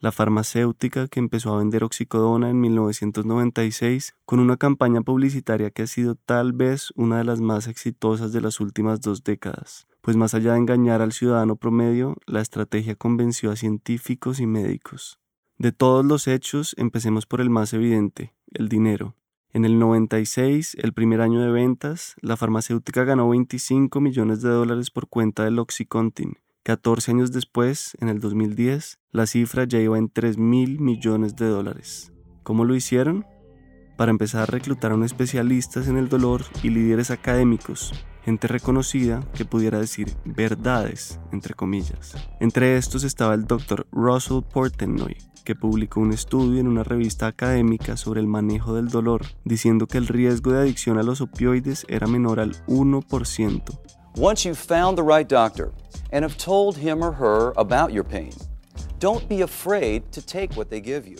la 0.00 0.10
farmacéutica 0.10 1.06
que 1.06 1.20
empezó 1.20 1.54
a 1.54 1.58
vender 1.58 1.84
oxicodona 1.84 2.50
en 2.50 2.60
1996 2.60 4.16
con 4.24 4.40
una 4.40 4.56
campaña 4.56 5.02
publicitaria 5.02 5.70
que 5.70 5.82
ha 5.82 5.86
sido 5.86 6.16
tal 6.16 6.52
vez 6.52 6.92
una 6.96 7.18
de 7.18 7.24
las 7.24 7.40
más 7.40 7.68
exitosas 7.68 8.32
de 8.32 8.40
las 8.40 8.58
últimas 8.58 9.00
dos 9.00 9.22
décadas, 9.22 9.86
pues 10.00 10.16
más 10.16 10.34
allá 10.34 10.54
de 10.54 10.58
engañar 10.58 11.00
al 11.00 11.12
ciudadano 11.12 11.54
promedio, 11.54 12.16
la 12.26 12.40
estrategia 12.40 12.96
convenció 12.96 13.52
a 13.52 13.56
científicos 13.56 14.40
y 14.40 14.48
médicos. 14.48 15.20
De 15.58 15.70
todos 15.70 16.04
los 16.04 16.26
hechos, 16.26 16.74
empecemos 16.76 17.26
por 17.26 17.40
el 17.40 17.50
más 17.50 17.72
evidente, 17.72 18.34
el 18.50 18.68
dinero. 18.68 19.14
En 19.52 19.64
el 19.64 19.80
96, 19.80 20.76
el 20.80 20.92
primer 20.92 21.20
año 21.20 21.40
de 21.40 21.50
ventas, 21.50 22.14
la 22.20 22.36
farmacéutica 22.36 23.02
ganó 23.02 23.28
25 23.30 24.00
millones 24.00 24.42
de 24.42 24.48
dólares 24.48 24.92
por 24.92 25.08
cuenta 25.08 25.44
del 25.44 25.58
Oxycontin. 25.58 26.38
14 26.62 27.10
años 27.10 27.32
después, 27.32 27.96
en 28.00 28.08
el 28.08 28.20
2010, 28.20 29.00
la 29.10 29.26
cifra 29.26 29.64
ya 29.64 29.80
iba 29.80 29.98
en 29.98 30.08
3 30.08 30.38
mil 30.38 30.78
millones 30.78 31.34
de 31.34 31.46
dólares. 31.46 32.12
¿Cómo 32.44 32.64
lo 32.64 32.76
hicieron? 32.76 33.26
Para 33.96 34.12
empezar, 34.12 34.48
reclutaron 34.52 35.02
especialistas 35.02 35.88
en 35.88 35.96
el 35.96 36.08
dolor 36.08 36.44
y 36.62 36.70
líderes 36.70 37.10
académicos, 37.10 37.92
gente 38.24 38.48
reconocida 38.48 39.22
que 39.34 39.44
pudiera 39.44 39.78
decir 39.78 40.14
verdades, 40.24 41.20
entre 41.32 41.54
comillas. 41.54 42.14
Entre 42.40 42.76
estos 42.76 43.04
estaba 43.04 43.34
el 43.34 43.46
Dr. 43.46 43.86
Russell 43.92 44.42
Portenoy, 44.42 45.16
que 45.44 45.54
publicó 45.54 46.00
un 46.00 46.12
estudio 46.12 46.60
en 46.60 46.68
una 46.68 46.84
revista 46.84 47.26
académica 47.26 47.96
sobre 47.96 48.20
el 48.20 48.26
manejo 48.26 48.74
del 48.74 48.88
dolor, 48.88 49.22
diciendo 49.44 49.86
que 49.86 49.98
el 49.98 50.06
riesgo 50.06 50.52
de 50.52 50.60
adicción 50.60 50.98
a 50.98 51.02
los 51.02 51.20
opioides 51.20 51.84
era 51.88 52.06
menor 52.06 52.40
al 52.40 52.54
1%. 52.66 53.62
Once 54.16 54.44
you've 54.44 54.58
found 54.58 54.96
the 54.96 55.02
right 55.02 55.28
doctor 55.28 55.72
and 56.12 56.24
have 56.24 56.36
told 56.36 56.76
him 56.76 57.02
or 57.02 57.12
her 57.12 57.52
about 57.56 57.92
your 57.92 58.04
pain, 58.04 58.30
don't 58.98 59.28
be 59.28 59.42
afraid 59.42 60.02
to 60.10 60.20
take 60.20 60.54
what 60.56 60.68
they 60.68 60.80
give 60.80 61.08
you. 61.08 61.16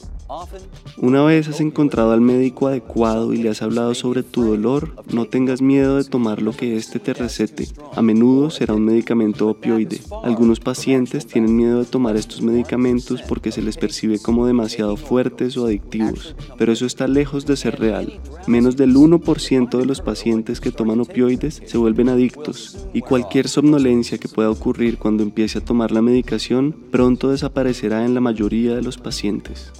Una 0.97 1.25
vez 1.25 1.49
has 1.49 1.61
encontrado 1.61 2.13
al 2.13 2.21
médico 2.21 2.69
adecuado 2.69 3.33
y 3.33 3.39
le 3.39 3.49
has 3.49 3.63
hablado 3.63 3.95
sobre 3.95 4.23
tu 4.23 4.45
dolor, 4.45 4.95
no 5.13 5.25
tengas 5.25 5.61
miedo 5.61 5.97
de 5.97 6.05
tomar 6.05 6.41
lo 6.41 6.53
que 6.53 6.77
éste 6.77 7.01
te 7.01 7.15
recete. 7.15 7.67
A 7.95 8.03
menudo 8.03 8.51
será 8.51 8.75
un 8.75 8.85
medicamento 8.85 9.49
opioide. 9.49 10.01
Algunos 10.23 10.61
pacientes 10.61 11.27
tienen 11.27 11.57
miedo 11.57 11.81
de 11.81 11.85
tomar 11.85 12.17
estos 12.17 12.43
medicamentos 12.43 13.23
porque 13.23 13.51
se 13.51 13.61
les 13.63 13.77
percibe 13.77 14.21
como 14.21 14.47
demasiado 14.47 14.97
fuertes 14.97 15.57
o 15.57 15.67
adictivos, 15.67 16.37
pero 16.57 16.73
eso 16.73 16.87
está 16.87 17.09
lejos 17.09 17.45
de 17.45 17.57
ser 17.57 17.81
real. 17.81 18.21
Menos 18.47 18.77
del 18.77 18.95
1% 18.95 19.79
de 19.79 19.87
los 19.87 20.01
pacientes 20.01 20.61
que 20.61 20.71
toman 20.71 21.01
opioides 21.01 21.61
se 21.65 21.79
vuelven 21.79 22.09
adictos 22.09 22.87
y 22.93 23.01
cualquier 23.01 23.49
somnolencia 23.49 24.19
que 24.19 24.29
pueda 24.29 24.51
ocurrir 24.51 24.99
cuando 24.99 25.25
empiece 25.25 25.59
a 25.59 25.65
tomar 25.65 25.91
la 25.91 26.03
medicación 26.03 26.73
pronto 26.93 27.31
desaparecerá 27.31 28.05
en 28.05 28.15
la 28.15 28.21
mayoría 28.21 28.77
de 28.77 28.83
los 28.83 28.97
pacientes. 28.97 29.73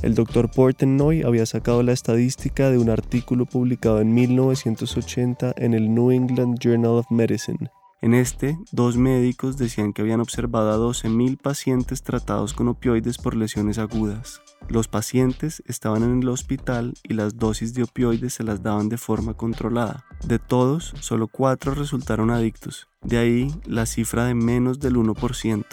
El 0.00 0.14
doctor 0.14 0.48
Portenoy 0.48 1.22
había 1.22 1.44
sacado 1.44 1.82
la 1.82 1.92
estadística 1.92 2.70
de 2.70 2.78
un 2.78 2.88
artículo 2.88 3.46
publicado 3.46 4.00
en 4.00 4.14
1980 4.14 5.54
en 5.56 5.74
el 5.74 5.92
New 5.92 6.12
England 6.12 6.58
Journal 6.60 6.92
of 6.92 7.10
Medicine. 7.10 7.68
En 8.00 8.14
este, 8.14 8.56
dos 8.70 8.96
médicos 8.96 9.56
decían 9.56 9.92
que 9.92 10.02
habían 10.02 10.20
observado 10.20 10.70
a 10.70 10.76
12.000 10.76 11.36
pacientes 11.36 12.04
tratados 12.04 12.54
con 12.54 12.68
opioides 12.68 13.18
por 13.18 13.34
lesiones 13.34 13.78
agudas. 13.78 14.40
Los 14.68 14.86
pacientes 14.86 15.64
estaban 15.66 16.04
en 16.04 16.22
el 16.22 16.28
hospital 16.28 16.94
y 17.02 17.14
las 17.14 17.36
dosis 17.36 17.74
de 17.74 17.82
opioides 17.82 18.34
se 18.34 18.44
las 18.44 18.62
daban 18.62 18.88
de 18.88 18.98
forma 18.98 19.34
controlada. 19.34 20.04
De 20.24 20.38
todos, 20.38 20.94
solo 21.00 21.26
cuatro 21.26 21.74
resultaron 21.74 22.30
adictos, 22.30 22.86
de 23.02 23.18
ahí 23.18 23.54
la 23.66 23.84
cifra 23.84 24.26
de 24.26 24.34
menos 24.34 24.78
del 24.78 24.94
1%. 24.94 25.64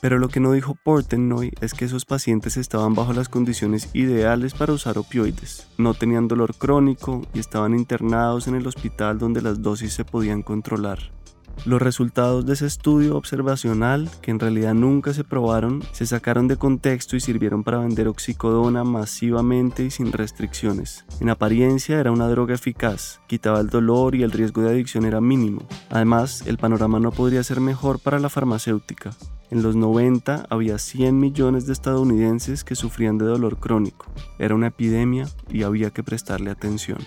Pero 0.00 0.18
lo 0.18 0.28
que 0.28 0.40
no 0.40 0.52
dijo 0.52 0.76
Portenoy 0.76 1.52
es 1.60 1.74
que 1.74 1.84
esos 1.84 2.04
pacientes 2.04 2.56
estaban 2.56 2.94
bajo 2.94 3.12
las 3.12 3.28
condiciones 3.28 3.90
ideales 3.94 4.54
para 4.54 4.72
usar 4.72 4.96
opioides. 4.96 5.66
No 5.76 5.94
tenían 5.94 6.28
dolor 6.28 6.54
crónico 6.54 7.26
y 7.34 7.40
estaban 7.40 7.74
internados 7.74 8.46
en 8.46 8.54
el 8.54 8.66
hospital 8.66 9.18
donde 9.18 9.42
las 9.42 9.60
dosis 9.60 9.92
se 9.92 10.04
podían 10.04 10.42
controlar. 10.42 11.17
Los 11.64 11.82
resultados 11.82 12.46
de 12.46 12.54
ese 12.54 12.66
estudio 12.66 13.16
observacional, 13.16 14.08
que 14.22 14.30
en 14.30 14.38
realidad 14.38 14.74
nunca 14.74 15.12
se 15.12 15.24
probaron, 15.24 15.82
se 15.92 16.06
sacaron 16.06 16.48
de 16.48 16.56
contexto 16.56 17.16
y 17.16 17.20
sirvieron 17.20 17.64
para 17.64 17.78
vender 17.78 18.08
oxicodona 18.08 18.84
masivamente 18.84 19.84
y 19.84 19.90
sin 19.90 20.12
restricciones. 20.12 21.04
En 21.20 21.30
apariencia 21.30 21.98
era 21.98 22.12
una 22.12 22.28
droga 22.28 22.54
eficaz, 22.54 23.20
quitaba 23.26 23.60
el 23.60 23.68
dolor 23.68 24.14
y 24.14 24.22
el 24.22 24.32
riesgo 24.32 24.62
de 24.62 24.70
adicción 24.70 25.04
era 25.04 25.20
mínimo. 25.20 25.66
Además, 25.90 26.44
el 26.46 26.58
panorama 26.58 27.00
no 27.00 27.10
podría 27.10 27.42
ser 27.42 27.60
mejor 27.60 27.98
para 27.98 28.18
la 28.18 28.28
farmacéutica. 28.30 29.10
En 29.50 29.62
los 29.62 29.76
90 29.76 30.46
había 30.50 30.78
100 30.78 31.18
millones 31.18 31.66
de 31.66 31.72
estadounidenses 31.72 32.64
que 32.64 32.76
sufrían 32.76 33.18
de 33.18 33.24
dolor 33.24 33.58
crónico. 33.58 34.06
Era 34.38 34.54
una 34.54 34.68
epidemia 34.68 35.26
y 35.50 35.62
había 35.62 35.90
que 35.90 36.02
prestarle 36.02 36.50
atención. 36.50 36.98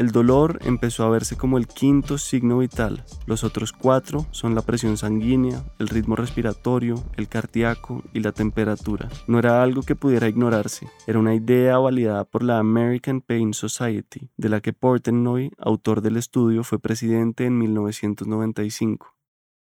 El 0.00 0.12
dolor 0.12 0.60
empezó 0.64 1.04
a 1.04 1.10
verse 1.10 1.36
como 1.36 1.58
el 1.58 1.66
quinto 1.66 2.16
signo 2.16 2.56
vital. 2.56 3.04
Los 3.26 3.44
otros 3.44 3.74
cuatro 3.74 4.24
son 4.30 4.54
la 4.54 4.62
presión 4.62 4.96
sanguínea, 4.96 5.62
el 5.78 5.88
ritmo 5.88 6.16
respiratorio, 6.16 6.94
el 7.18 7.28
cardíaco 7.28 8.02
y 8.14 8.20
la 8.20 8.32
temperatura. 8.32 9.10
No 9.26 9.38
era 9.38 9.62
algo 9.62 9.82
que 9.82 9.96
pudiera 9.96 10.26
ignorarse, 10.26 10.88
era 11.06 11.18
una 11.18 11.34
idea 11.34 11.76
validada 11.76 12.24
por 12.24 12.42
la 12.42 12.56
American 12.56 13.20
Pain 13.20 13.52
Society, 13.52 14.30
de 14.38 14.48
la 14.48 14.62
que 14.62 14.72
Portenoy, 14.72 15.50
autor 15.58 16.00
del 16.00 16.16
estudio, 16.16 16.64
fue 16.64 16.78
presidente 16.78 17.44
en 17.44 17.58
1995. 17.58 19.14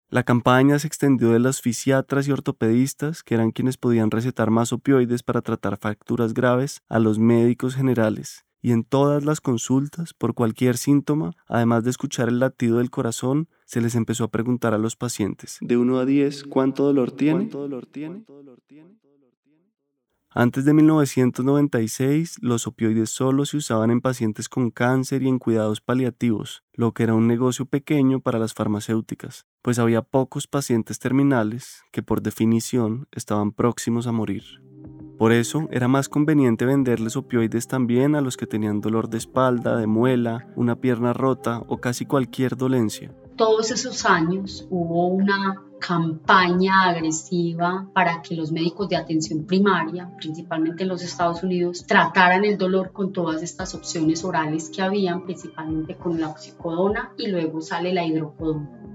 La 0.09 0.23
campaña 0.23 0.79
se 0.79 0.87
extendió 0.87 1.31
de 1.31 1.39
los 1.39 1.61
fisiatras 1.61 2.27
y 2.27 2.33
ortopedistas, 2.33 3.23
que 3.23 3.35
eran 3.35 3.51
quienes 3.51 3.77
podían 3.77 4.11
recetar 4.11 4.51
más 4.51 4.73
opioides 4.73 5.23
para 5.23 5.41
tratar 5.41 5.77
fracturas 5.77 6.33
graves, 6.33 6.81
a 6.89 6.99
los 6.99 7.19
médicos 7.19 7.73
generales, 7.73 8.44
y 8.65 8.71
en 8.71 8.83
todas 8.83 9.23
las 9.23 9.41
consultas, 9.41 10.15
por 10.15 10.33
cualquier 10.33 10.77
síntoma, 10.77 11.33
además 11.45 11.83
de 11.83 11.91
escuchar 11.91 12.29
el 12.29 12.39
latido 12.39 12.79
del 12.79 12.89
corazón, 12.89 13.47
se 13.63 13.79
les 13.79 13.93
empezó 13.93 14.23
a 14.23 14.31
preguntar 14.31 14.73
a 14.73 14.79
los 14.79 14.95
pacientes, 14.95 15.59
de 15.61 15.77
1 15.77 15.99
a 15.99 16.03
10, 16.03 16.45
¿cuánto 16.45 16.83
dolor 16.85 17.11
tiene? 17.11 17.51
Antes 20.31 20.65
de 20.65 20.73
1996, 20.73 22.39
los 22.41 22.65
opioides 22.65 23.11
solo 23.11 23.45
se 23.45 23.57
usaban 23.57 23.91
en 23.91 24.01
pacientes 24.01 24.49
con 24.49 24.71
cáncer 24.71 25.21
y 25.21 25.27
en 25.27 25.37
cuidados 25.37 25.79
paliativos, 25.79 26.63
lo 26.73 26.91
que 26.91 27.03
era 27.03 27.13
un 27.13 27.27
negocio 27.27 27.67
pequeño 27.67 28.19
para 28.19 28.39
las 28.39 28.55
farmacéuticas, 28.55 29.45
pues 29.61 29.77
había 29.77 30.01
pocos 30.01 30.47
pacientes 30.47 30.97
terminales 30.97 31.83
que 31.91 32.01
por 32.01 32.23
definición 32.23 33.07
estaban 33.11 33.51
próximos 33.51 34.07
a 34.07 34.11
morir. 34.11 34.43
Por 35.17 35.31
eso 35.31 35.67
era 35.71 35.87
más 35.87 36.09
conveniente 36.09 36.65
venderles 36.65 37.15
opioides 37.15 37.67
también 37.67 38.15
a 38.15 38.21
los 38.21 38.35
que 38.35 38.47
tenían 38.47 38.81
dolor 38.81 39.09
de 39.09 39.17
espalda, 39.17 39.77
de 39.77 39.87
muela, 39.87 40.47
una 40.55 40.75
pierna 40.75 41.13
rota 41.13 41.63
o 41.67 41.77
casi 41.77 42.05
cualquier 42.05 42.57
dolencia. 42.57 43.13
Todos 43.37 43.71
esos 43.71 44.05
años 44.05 44.67
hubo 44.69 45.07
una 45.07 45.61
campaña 45.79 46.89
agresiva 46.89 47.89
para 47.93 48.21
que 48.21 48.35
los 48.35 48.51
médicos 48.51 48.89
de 48.89 48.95
atención 48.95 49.45
primaria, 49.45 50.09
principalmente 50.17 50.83
en 50.83 50.89
los 50.89 51.01
Estados 51.01 51.43
Unidos, 51.43 51.85
trataran 51.85 52.43
el 52.43 52.57
dolor 52.57 52.91
con 52.91 53.13
todas 53.13 53.43
estas 53.43 53.75
opciones 53.75 54.23
orales 54.23 54.69
que 54.69 54.81
habían, 54.81 55.25
principalmente 55.25 55.95
con 55.95 56.19
la 56.19 56.29
oxicodona 56.29 57.13
y 57.17 57.27
luego 57.27 57.61
sale 57.61 57.93
la 57.93 58.05
hidrocodona. 58.05 58.94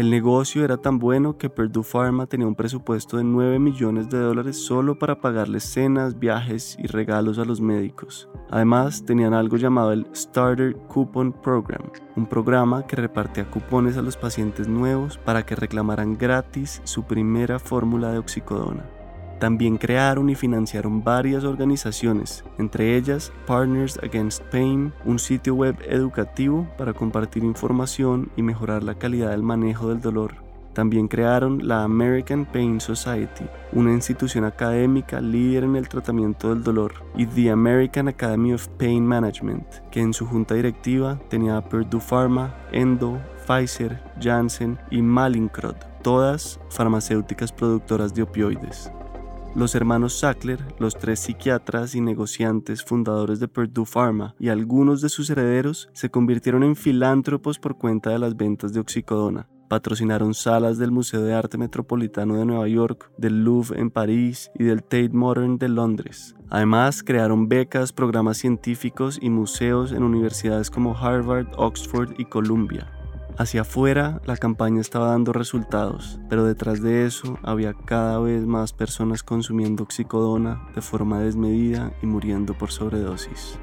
El 0.00 0.08
negocio 0.08 0.64
era 0.64 0.78
tan 0.78 0.98
bueno 0.98 1.36
que 1.36 1.50
Purdue 1.50 1.82
Pharma 1.82 2.26
tenía 2.26 2.46
un 2.46 2.54
presupuesto 2.54 3.18
de 3.18 3.24
9 3.24 3.58
millones 3.58 4.08
de 4.08 4.18
dólares 4.18 4.56
solo 4.56 4.98
para 4.98 5.20
pagarles 5.20 5.64
cenas, 5.64 6.18
viajes 6.18 6.74
y 6.82 6.86
regalos 6.86 7.38
a 7.38 7.44
los 7.44 7.60
médicos. 7.60 8.26
Además, 8.48 9.04
tenían 9.04 9.34
algo 9.34 9.58
llamado 9.58 9.92
el 9.92 10.06
Starter 10.14 10.74
Coupon 10.88 11.34
Program, 11.34 11.82
un 12.16 12.24
programa 12.24 12.86
que 12.86 12.96
repartía 12.96 13.50
cupones 13.50 13.98
a 13.98 14.02
los 14.02 14.16
pacientes 14.16 14.68
nuevos 14.68 15.18
para 15.18 15.44
que 15.44 15.54
reclamaran 15.54 16.16
gratis 16.16 16.80
su 16.84 17.02
primera 17.02 17.58
fórmula 17.58 18.10
de 18.10 18.20
oxicodona. 18.20 18.99
También 19.40 19.78
crearon 19.78 20.28
y 20.28 20.34
financiaron 20.34 21.02
varias 21.02 21.44
organizaciones, 21.44 22.44
entre 22.58 22.98
ellas 22.98 23.32
Partners 23.46 23.98
Against 24.02 24.42
Pain, 24.50 24.92
un 25.06 25.18
sitio 25.18 25.54
web 25.54 25.76
educativo 25.88 26.68
para 26.76 26.92
compartir 26.92 27.42
información 27.42 28.30
y 28.36 28.42
mejorar 28.42 28.82
la 28.82 28.96
calidad 28.96 29.30
del 29.30 29.42
manejo 29.42 29.88
del 29.88 30.02
dolor. 30.02 30.34
También 30.74 31.08
crearon 31.08 31.66
la 31.66 31.84
American 31.84 32.44
Pain 32.44 32.82
Society, 32.82 33.46
una 33.72 33.92
institución 33.92 34.44
académica 34.44 35.22
líder 35.22 35.64
en 35.64 35.74
el 35.74 35.88
tratamiento 35.88 36.50
del 36.50 36.62
dolor, 36.62 36.92
y 37.16 37.24
The 37.24 37.50
American 37.50 38.08
Academy 38.08 38.52
of 38.52 38.68
Pain 38.78 39.06
Management, 39.06 39.64
que 39.90 40.00
en 40.00 40.12
su 40.12 40.26
junta 40.26 40.54
directiva 40.54 41.18
tenía 41.30 41.56
a 41.56 41.64
Purdue 41.64 41.98
Pharma, 41.98 42.54
Endo, 42.72 43.18
Pfizer, 43.46 44.02
Janssen 44.20 44.78
y 44.90 45.00
Mallinckrodt, 45.00 45.82
todas 46.02 46.60
farmacéuticas 46.68 47.50
productoras 47.50 48.14
de 48.14 48.22
opioides. 48.22 48.92
Los 49.56 49.74
hermanos 49.74 50.20
Sackler, 50.20 50.60
los 50.78 50.96
tres 50.96 51.18
psiquiatras 51.18 51.96
y 51.96 52.00
negociantes 52.00 52.84
fundadores 52.84 53.40
de 53.40 53.48
Purdue 53.48 53.84
Pharma 53.84 54.36
y 54.38 54.48
algunos 54.48 55.00
de 55.00 55.08
sus 55.08 55.28
herederos 55.28 55.88
se 55.92 56.08
convirtieron 56.08 56.62
en 56.62 56.76
filántropos 56.76 57.58
por 57.58 57.76
cuenta 57.76 58.10
de 58.10 58.20
las 58.20 58.36
ventas 58.36 58.72
de 58.72 58.78
oxicodona. 58.78 59.48
Patrocinaron 59.68 60.34
salas 60.34 60.78
del 60.78 60.92
Museo 60.92 61.22
de 61.22 61.34
Arte 61.34 61.58
Metropolitano 61.58 62.36
de 62.36 62.44
Nueva 62.44 62.68
York, 62.68 63.10
del 63.18 63.42
Louvre 63.44 63.80
en 63.80 63.90
París 63.90 64.52
y 64.56 64.64
del 64.64 64.82
Tate 64.82 65.10
Modern 65.10 65.58
de 65.58 65.68
Londres. 65.68 66.36
Además, 66.48 67.02
crearon 67.02 67.48
becas, 67.48 67.92
programas 67.92 68.38
científicos 68.38 69.18
y 69.20 69.30
museos 69.30 69.90
en 69.90 70.04
universidades 70.04 70.70
como 70.70 70.96
Harvard, 70.96 71.48
Oxford 71.56 72.14
y 72.18 72.24
Columbia. 72.24 72.88
Hacia 73.40 73.62
afuera 73.62 74.20
la 74.26 74.36
campaña 74.36 74.82
estaba 74.82 75.12
dando 75.12 75.32
resultados, 75.32 76.20
pero 76.28 76.44
detrás 76.44 76.82
de 76.82 77.06
eso 77.06 77.38
había 77.42 77.72
cada 77.72 78.18
vez 78.18 78.44
más 78.44 78.74
personas 78.74 79.22
consumiendo 79.22 79.82
oxicodona 79.82 80.68
de 80.74 80.82
forma 80.82 81.20
desmedida 81.20 81.90
y 82.02 82.06
muriendo 82.06 82.52
por 82.52 82.70
sobredosis. 82.70 83.58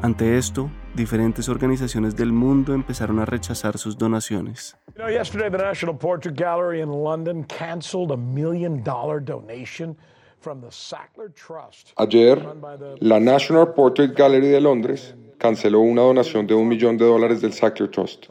Ante 0.00 0.38
esto, 0.38 0.70
diferentes 0.94 1.50
organizaciones 1.50 2.16
del 2.16 2.32
mundo 2.32 2.72
empezaron 2.72 3.18
a 3.18 3.26
rechazar 3.26 3.76
sus 3.76 3.98
donaciones. 3.98 4.74
yesterday 4.96 5.50
the 5.50 5.58
National 5.58 5.94
Portrait 5.94 6.34
Gallery 6.34 6.80
in 6.80 6.88
London 6.88 7.44
canceled 7.44 8.10
a 8.10 8.16
million 8.16 8.82
dollar 8.82 9.22
donation 9.22 9.98
from 10.40 10.62
the 10.62 10.70
Sackler 10.70 11.30
Trust. 11.34 11.92
Ayer, 11.98 12.38
la 13.00 13.20
National 13.20 13.74
Portrait 13.74 14.14
Gallery 14.16 14.48
de 14.48 14.62
Londres 14.62 15.14
canceló 15.44 15.80
una 15.80 16.00
donación 16.00 16.46
de 16.46 16.54
un 16.54 16.66
millón 16.66 16.96
de 16.96 17.04
dólares 17.04 17.42
del 17.42 17.52
Sackler 17.52 17.90
Trust, 17.90 18.24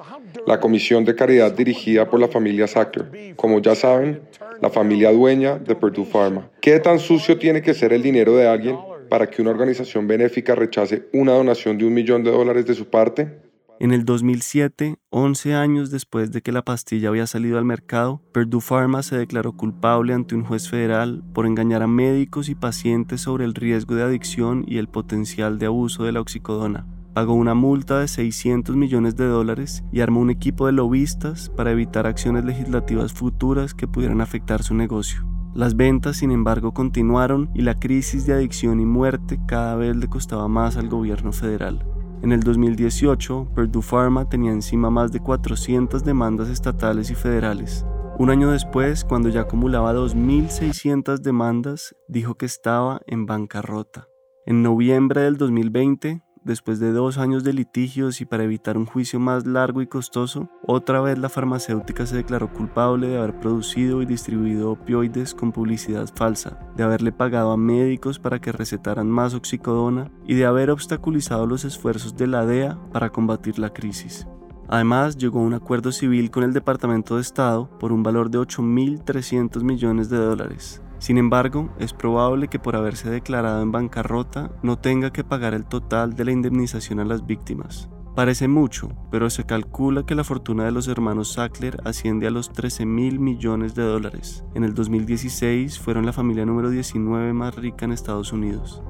la 0.48 0.60
comisión 0.60 1.06
de 1.06 1.14
caridad 1.14 1.52
dirigida 1.52 2.10
por 2.10 2.20
la 2.20 2.28
familia 2.28 2.68
Sackler, 2.68 3.36
como 3.36 3.60
ya 3.60 3.76
saben, 3.76 4.22
la 4.60 4.72
familia 4.72 5.12
dueña 5.12 5.60
de 5.60 5.76
Purdue 5.76 6.06
Pharma. 6.06 6.50
¿Qué 6.60 6.80
tan 6.80 6.98
sucio 6.98 7.38
tiene 7.38 7.62
que 7.62 7.76
ser 7.76 7.94
el 7.94 8.02
dinero 8.02 8.36
de 8.36 8.48
alguien 8.48 8.80
para 9.12 9.28
que 9.28 9.44
una 9.44 9.52
organización 9.52 10.08
benéfica 10.08 10.56
rechace 10.56 11.04
una 11.14 11.34
donación 11.34 11.78
de 11.78 11.86
un 11.86 11.94
millón 11.94 12.24
de 12.24 12.32
dólares 12.32 12.66
de 12.66 12.74
su 12.74 12.86
parte? 12.88 13.32
En 13.80 13.92
el 13.92 14.06
2007, 14.06 14.96
11 15.12 15.54
años 15.54 15.92
después 15.92 16.32
de 16.32 16.42
que 16.42 16.52
la 16.52 16.64
pastilla 16.64 17.10
había 17.10 17.28
salido 17.28 17.60
al 17.60 17.66
mercado, 17.66 18.22
Purdue 18.32 18.60
Pharma 18.60 19.04
se 19.04 19.18
declaró 19.18 19.52
culpable 19.52 20.16
ante 20.16 20.34
un 20.34 20.46
juez 20.46 20.68
federal 20.68 21.22
por 21.36 21.46
engañar 21.46 21.84
a 21.84 21.88
médicos 21.88 22.50
y 22.50 22.56
pacientes 22.56 23.22
sobre 23.22 23.46
el 23.46 23.54
riesgo 23.54 23.94
de 23.94 24.02
adicción 24.02 24.66
y 24.68 24.80
el 24.80 24.88
potencial 24.88 25.60
de 25.60 25.68
abuso 25.68 26.06
de 26.06 26.12
la 26.12 26.20
oxicodona 26.20 26.88
pagó 27.14 27.34
una 27.34 27.54
multa 27.54 28.00
de 28.00 28.08
600 28.08 28.76
millones 28.76 29.16
de 29.16 29.26
dólares 29.26 29.84
y 29.92 30.02
armó 30.02 30.20
un 30.20 30.30
equipo 30.30 30.66
de 30.66 30.74
lobistas 30.74 31.50
para 31.50 31.72
evitar 31.72 32.08
acciones 32.08 32.46
legislativas 32.46 33.14
futuras 33.14 33.74
que 33.74 33.88
pudieran 33.88 34.22
afectar 34.22 34.64
su 34.64 34.74
negocio. 34.74 35.26
Las 35.54 35.76
ventas, 35.76 36.18
sin 36.18 36.32
embargo, 36.32 36.74
continuaron 36.74 37.52
y 37.54 37.62
la 37.62 37.80
crisis 37.80 38.26
de 38.26 38.34
adicción 38.34 38.80
y 38.80 38.86
muerte 38.86 39.40
cada 39.48 39.76
vez 39.76 39.96
le 39.96 40.08
costaba 40.08 40.48
más 40.48 40.78
al 40.78 40.90
gobierno 40.90 41.32
federal. 41.32 41.86
En 42.24 42.32
el 42.32 42.40
2018, 42.40 43.50
Purdue 43.54 43.82
Pharma 43.82 44.28
tenía 44.30 44.52
encima 44.52 44.90
más 44.90 45.12
de 45.12 45.20
400 45.20 46.04
demandas 46.04 46.50
estatales 46.50 47.12
y 47.12 47.16
federales. 47.16 47.86
Un 48.18 48.30
año 48.30 48.50
después, 48.50 49.04
cuando 49.04 49.30
ya 49.30 49.42
acumulaba 49.42 49.94
2.600 49.94 51.18
demandas, 51.18 51.96
dijo 52.08 52.36
que 52.36 52.46
estaba 52.46 53.02
en 53.08 53.26
bancarrota. 53.26 54.08
En 54.46 54.64
noviembre 54.64 55.22
del 55.22 55.38
2020, 55.38 56.24
después 56.46 56.80
de 56.80 56.92
dos 56.92 57.18
años 57.18 57.44
de 57.44 57.54
litigios 57.54 58.22
y 58.22 58.26
para 58.26 58.44
evitar 58.44 58.78
un 58.78 58.86
juicio 58.86 59.20
más 59.20 59.46
largo 59.46 59.82
y 59.82 59.88
costoso, 59.88 60.50
otra 60.66 61.02
vez 61.02 61.18
la 61.18 61.30
farmacéutica 61.30 62.06
se 62.06 62.18
declaró 62.18 62.52
culpable 62.54 63.08
de 63.08 63.18
haber 63.18 63.40
producido 63.40 64.02
y 64.02 64.06
distribuido 64.06 64.72
opioides 64.72 65.34
con 65.34 65.52
publicidad 65.52 66.10
falsa, 66.16 66.60
de 66.76 66.84
haberle 66.84 67.12
pagado 67.12 67.52
a 67.52 67.58
médicos 67.58 68.20
para 68.20 68.40
que 68.40 68.52
recetaran 68.52 69.10
más 69.10 69.34
oxicodona 69.34 70.12
y 70.28 70.36
de 70.36 70.46
haber 70.46 70.70
obstaculizado 70.70 71.48
los 71.48 71.66
esfuerzos 71.66 72.16
de 72.16 72.28
la 72.28 72.46
DEA 72.46 72.78
para 72.92 73.10
combatir 73.10 73.60
la 73.60 73.72
crisis. 73.72 74.28
Además, 74.68 75.18
llegó 75.18 75.40
a 75.40 75.44
un 75.44 75.54
acuerdo 75.54 75.92
civil 75.92 76.32
con 76.32 76.44
el 76.44 76.54
Departamento 76.54 77.16
de 77.16 77.22
Estado 77.22 77.70
por 77.80 77.92
un 77.92 78.02
valor 78.04 78.30
de 78.30 78.40
8.300 78.40 79.62
millones 79.64 80.10
de 80.10 80.18
dólares, 80.18 80.82
sin 81.04 81.18
embargo, 81.18 81.68
es 81.80 81.92
probable 81.92 82.48
que 82.48 82.60
por 82.60 82.78
haberse 82.78 83.10
declarado 83.10 83.62
en 83.62 83.74
bancarrota 83.74 84.54
no 84.64 84.78
tenga 84.78 85.12
que 85.12 85.26
pagar 85.26 85.54
el 85.54 85.66
total 85.66 86.14
de 86.14 86.24
la 86.24 86.32
indemnización 86.32 87.02
a 87.02 87.04
las 87.04 87.26
víctimas. 87.26 87.90
Parece 88.16 88.48
mucho, 88.48 88.88
pero 89.12 89.30
se 89.30 89.44
calcula 89.44 90.06
que 90.06 90.16
la 90.16 90.24
fortuna 90.24 90.64
de 90.64 90.72
los 90.72 90.88
hermanos 90.88 91.34
Sackler 91.34 91.76
asciende 91.84 92.28
a 92.28 92.32
los 92.32 92.54
13 92.54 92.86
mil 92.86 93.20
millones 93.20 93.76
de 93.76 93.84
dólares. 93.84 94.46
En 94.56 94.64
el 94.64 94.74
2016 94.74 95.78
fueron 95.78 96.06
la 96.06 96.14
familia 96.14 96.46
número 96.46 96.70
19 96.70 97.34
más 97.34 97.54
rica 97.54 97.84
en 97.84 97.92
Estados 97.92 98.32
Unidos. 98.32 98.82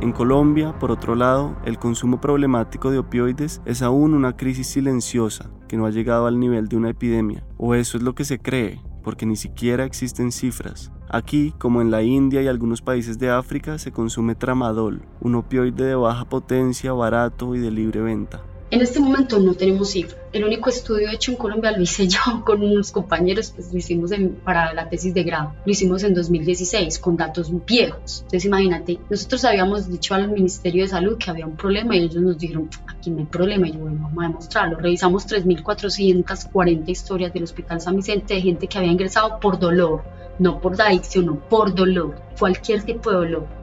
En 0.00 0.10
Colombia, 0.10 0.76
por 0.80 0.90
otro 0.90 1.14
lado, 1.14 1.56
el 1.66 1.78
consumo 1.78 2.20
problemático 2.20 2.90
de 2.90 2.98
opioides 2.98 3.62
es 3.64 3.80
aún 3.80 4.12
una 4.12 4.36
crisis 4.36 4.66
silenciosa 4.66 5.52
que 5.68 5.76
no 5.76 5.86
ha 5.86 5.90
llegado 5.90 6.26
al 6.26 6.40
nivel 6.40 6.66
de 6.66 6.76
una 6.76 6.90
epidemia, 6.90 7.44
o 7.58 7.76
eso 7.76 7.96
es 7.96 8.02
lo 8.02 8.16
que 8.16 8.24
se 8.24 8.40
cree, 8.40 8.80
porque 9.02 9.26
ni 9.26 9.36
siquiera 9.36 9.84
existen 9.84 10.32
cifras. 10.32 10.90
Aquí, 11.08 11.54
como 11.58 11.80
en 11.80 11.90
la 11.90 12.02
India 12.02 12.42
y 12.42 12.48
algunos 12.48 12.82
países 12.82 13.18
de 13.18 13.30
África, 13.30 13.78
se 13.78 13.92
consume 13.92 14.34
tramadol, 14.34 15.02
un 15.20 15.36
opioide 15.36 15.84
de 15.84 15.94
baja 15.94 16.26
potencia, 16.26 16.92
barato 16.92 17.54
y 17.54 17.58
de 17.58 17.70
libre 17.70 18.00
venta. 18.00 18.42
En 18.70 18.82
este 18.82 19.00
momento 19.00 19.38
no 19.38 19.54
tenemos 19.54 19.88
cifra. 19.88 20.18
El 20.30 20.44
único 20.44 20.68
estudio 20.68 21.08
hecho 21.08 21.30
en 21.30 21.38
Colombia 21.38 21.72
lo 21.72 21.80
hice 21.80 22.06
yo 22.08 22.20
con 22.44 22.62
unos 22.62 22.92
compañeros, 22.92 23.50
pues 23.56 23.72
lo 23.72 23.78
hicimos 23.78 24.10
para 24.44 24.74
la 24.74 24.90
tesis 24.90 25.14
de 25.14 25.22
grado. 25.22 25.54
Lo 25.64 25.72
hicimos 25.72 26.02
en 26.02 26.12
2016 26.12 26.98
con 26.98 27.16
datos 27.16 27.50
viejos. 27.64 28.20
Entonces 28.24 28.44
imagínate, 28.44 28.98
nosotros 29.08 29.46
habíamos 29.46 29.88
dicho 29.88 30.14
al 30.14 30.30
Ministerio 30.30 30.82
de 30.82 30.90
Salud 30.90 31.16
que 31.16 31.30
había 31.30 31.46
un 31.46 31.56
problema 31.56 31.96
y 31.96 32.00
ellos 32.00 32.22
nos 32.22 32.36
dijeron, 32.36 32.68
aquí 32.86 33.10
no 33.10 33.20
hay 33.20 33.24
problema. 33.24 33.68
Y 33.68 33.72
yo, 33.72 33.78
bueno, 33.78 34.00
vamos 34.02 34.18
a 34.22 34.28
demostrarlo. 34.28 34.76
Revisamos 34.76 35.26
3.440 35.26 36.88
historias 36.90 37.32
del 37.32 37.44
Hospital 37.44 37.80
San 37.80 37.96
Vicente 37.96 38.34
de 38.34 38.42
gente 38.42 38.66
que 38.66 38.76
había 38.76 38.92
ingresado 38.92 39.40
por 39.40 39.58
dolor, 39.58 40.02
no 40.38 40.60
por 40.60 40.78
adicción, 40.78 41.24
no, 41.24 41.38
por 41.38 41.74
dolor, 41.74 42.20
cualquier 42.38 42.82
tipo 42.82 43.10
de 43.10 43.16
dolor 43.16 43.58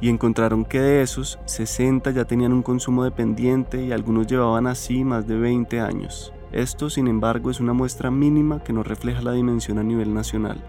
y 0.00 0.08
encontraron 0.08 0.64
que 0.64 0.80
de 0.80 1.02
esos, 1.02 1.38
60 1.46 2.10
ya 2.12 2.24
tenían 2.24 2.52
un 2.52 2.62
consumo 2.62 3.04
dependiente 3.04 3.84
y 3.84 3.92
algunos 3.92 4.26
llevaban 4.26 4.66
así 4.66 5.04
más 5.04 5.26
de 5.26 5.36
20 5.36 5.80
años. 5.80 6.32
Esto, 6.52 6.88
sin 6.88 7.08
embargo, 7.08 7.50
es 7.50 7.60
una 7.60 7.72
muestra 7.72 8.10
mínima 8.10 8.62
que 8.62 8.72
no 8.72 8.82
refleja 8.82 9.20
la 9.22 9.32
dimensión 9.32 9.78
a 9.78 9.82
nivel 9.82 10.14
nacional. 10.14 10.62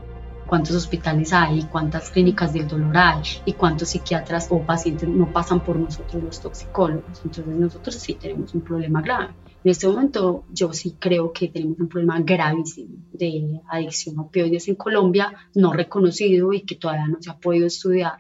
¿Cuántos 0.45 0.75
hospitales 0.75 1.31
hay? 1.31 1.61
¿Cuántas 1.71 2.09
clínicas 2.09 2.53
del 2.53 2.67
dolor 2.67 2.97
hay? 2.97 3.21
¿Y 3.45 3.53
cuántos 3.53 3.89
psiquiatras 3.89 4.47
o 4.49 4.63
pacientes 4.63 5.07
no 5.07 5.31
pasan 5.31 5.59
por 5.59 5.77
nosotros 5.77 6.23
los 6.23 6.41
toxicólogos? 6.41 7.21
Entonces 7.23 7.55
nosotros 7.55 7.95
sí 7.95 8.15
tenemos 8.15 8.55
un 8.55 8.61
problema 8.61 8.99
grave. 9.01 9.27
En 9.63 9.71
este 9.71 9.87
momento 9.87 10.45
yo 10.51 10.73
sí 10.73 10.95
creo 10.97 11.31
que 11.33 11.49
tenemos 11.49 11.79
un 11.79 11.87
problema 11.87 12.19
gravísimo 12.21 12.95
de 13.13 13.61
adicción 13.69 14.17
a 14.17 14.23
opioides 14.23 14.67
en 14.69 14.75
Colombia, 14.75 15.33
no 15.53 15.71
reconocido 15.71 16.51
y 16.51 16.61
que 16.61 16.75
todavía 16.75 17.07
no 17.07 17.21
se 17.21 17.29
ha 17.29 17.37
podido 17.37 17.67
estudiar 17.67 18.17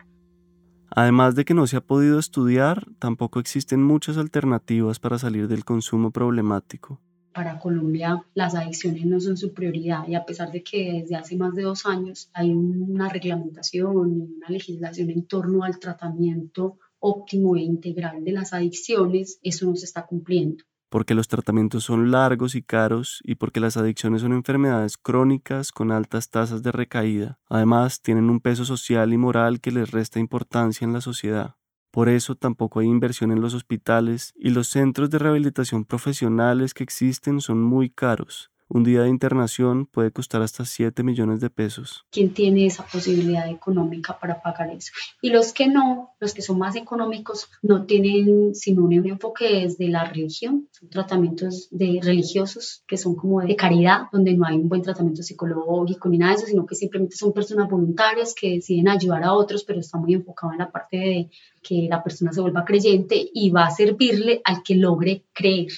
Además 0.91 1.35
de 1.35 1.45
que 1.45 1.53
no 1.53 1.67
se 1.67 1.77
ha 1.77 1.81
podido 1.81 2.19
estudiar, 2.19 2.87
tampoco 2.99 3.39
existen 3.39 3.83
muchas 3.83 4.17
alternativas 4.17 4.99
para 4.99 5.19
salir 5.19 5.47
del 5.47 5.65
consumo 5.65 6.11
problemático. 6.11 6.99
Para 7.33 7.59
Colombia 7.59 8.25
las 8.33 8.55
adicciones 8.55 9.05
no 9.05 9.19
son 9.19 9.37
su 9.37 9.53
prioridad 9.53 10.07
y 10.07 10.15
a 10.15 10.25
pesar 10.25 10.51
de 10.51 10.63
que 10.63 11.01
desde 11.01 11.15
hace 11.15 11.37
más 11.37 11.53
de 11.53 11.61
dos 11.61 11.85
años 11.85 12.29
hay 12.33 12.51
una 12.53 13.07
reglamentación 13.07 13.93
y 13.93 14.35
una 14.35 14.49
legislación 14.49 15.11
en 15.11 15.25
torno 15.25 15.63
al 15.63 15.79
tratamiento 15.79 16.79
óptimo 16.97 17.55
e 17.55 17.61
integral 17.61 18.23
de 18.23 18.31
las 18.31 18.51
adicciones, 18.51 19.39
eso 19.43 19.67
no 19.67 19.75
se 19.75 19.85
está 19.85 20.05
cumpliendo 20.05 20.63
porque 20.89 21.15
los 21.15 21.27
tratamientos 21.27 21.83
son 21.83 22.11
largos 22.11 22.55
y 22.55 22.61
caros 22.61 23.21
y 23.23 23.35
porque 23.35 23.59
las 23.59 23.77
adicciones 23.77 24.21
son 24.21 24.33
enfermedades 24.33 24.97
crónicas 24.97 25.71
con 25.71 25.91
altas 25.91 26.29
tasas 26.29 26.63
de 26.63 26.71
recaída. 26.71 27.39
Además, 27.47 28.01
tienen 28.01 28.29
un 28.29 28.39
peso 28.39 28.65
social 28.65 29.13
y 29.13 29.17
moral 29.17 29.61
que 29.61 29.71
les 29.71 29.91
resta 29.91 30.19
importancia 30.19 30.85
en 30.85 30.93
la 30.93 31.01
sociedad. 31.01 31.55
Por 31.91 32.09
eso 32.09 32.35
tampoco 32.35 32.79
hay 32.79 32.87
inversión 32.87 33.31
en 33.31 33.41
los 33.41 33.53
hospitales 33.53 34.33
y 34.35 34.49
los 34.49 34.67
centros 34.67 35.09
de 35.09 35.19
rehabilitación 35.19 35.85
profesionales 35.85 36.73
que 36.73 36.83
existen 36.83 37.41
son 37.41 37.61
muy 37.61 37.89
caros 37.89 38.51
un 38.69 38.83
día 38.83 39.01
de 39.01 39.09
internación 39.09 39.87
puede 39.87 40.11
costar 40.11 40.41
hasta 40.41 40.63
7 40.63 41.03
millones 41.03 41.41
de 41.41 41.49
pesos. 41.49 42.05
¿Quién 42.11 42.33
tiene 42.33 42.67
esa 42.67 42.85
posibilidad 42.85 43.49
económica 43.49 44.17
para 44.19 44.41
pagar 44.41 44.69
eso? 44.71 44.91
Y 45.21 45.31
los 45.31 45.53
que 45.53 45.67
no, 45.67 46.11
los 46.19 46.33
que 46.33 46.41
son 46.41 46.59
más 46.59 46.75
económicos, 46.75 47.49
no 47.61 47.85
tienen 47.85 48.53
sino 48.53 48.83
un 48.83 48.93
enfoque 48.93 49.61
desde 49.61 49.87
la 49.89 50.05
religión, 50.05 50.69
son 50.71 50.89
tratamientos 50.89 51.67
de 51.71 51.99
religiosos 52.01 52.83
que 52.87 52.97
son 52.97 53.15
como 53.15 53.41
de 53.41 53.55
caridad, 53.55 54.03
donde 54.11 54.33
no 54.33 54.45
hay 54.45 54.55
un 54.57 54.69
buen 54.69 54.83
tratamiento 54.83 55.23
psicológico 55.23 56.07
ni 56.09 56.17
nada 56.17 56.33
de 56.33 56.37
eso, 56.37 56.47
sino 56.47 56.65
que 56.65 56.75
simplemente 56.75 57.15
son 57.15 57.33
personas 57.33 57.69
voluntarias 57.69 58.35
que 58.39 58.51
deciden 58.51 58.87
ayudar 58.87 59.23
a 59.23 59.33
otros, 59.33 59.63
pero 59.63 59.79
está 59.79 59.97
muy 59.97 60.13
enfocado 60.13 60.53
en 60.53 60.59
la 60.59 60.71
parte 60.71 60.97
de 60.97 61.29
que 61.61 61.87
la 61.89 62.03
persona 62.03 62.31
se 62.31 62.41
vuelva 62.41 62.65
creyente 62.65 63.29
y 63.33 63.49
va 63.49 63.65
a 63.65 63.71
servirle 63.71 64.41
al 64.43 64.63
que 64.63 64.75
logre 64.75 65.25
creer. 65.33 65.71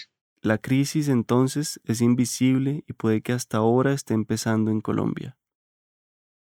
La 0.43 0.57
crisis 0.57 1.07
entonces 1.07 1.79
es 1.85 2.01
invisible 2.01 2.83
y 2.87 2.93
puede 2.93 3.21
que 3.21 3.31
hasta 3.31 3.57
ahora 3.57 3.93
esté 3.93 4.15
empezando 4.15 4.71
en 4.71 4.81
Colombia. 4.81 5.37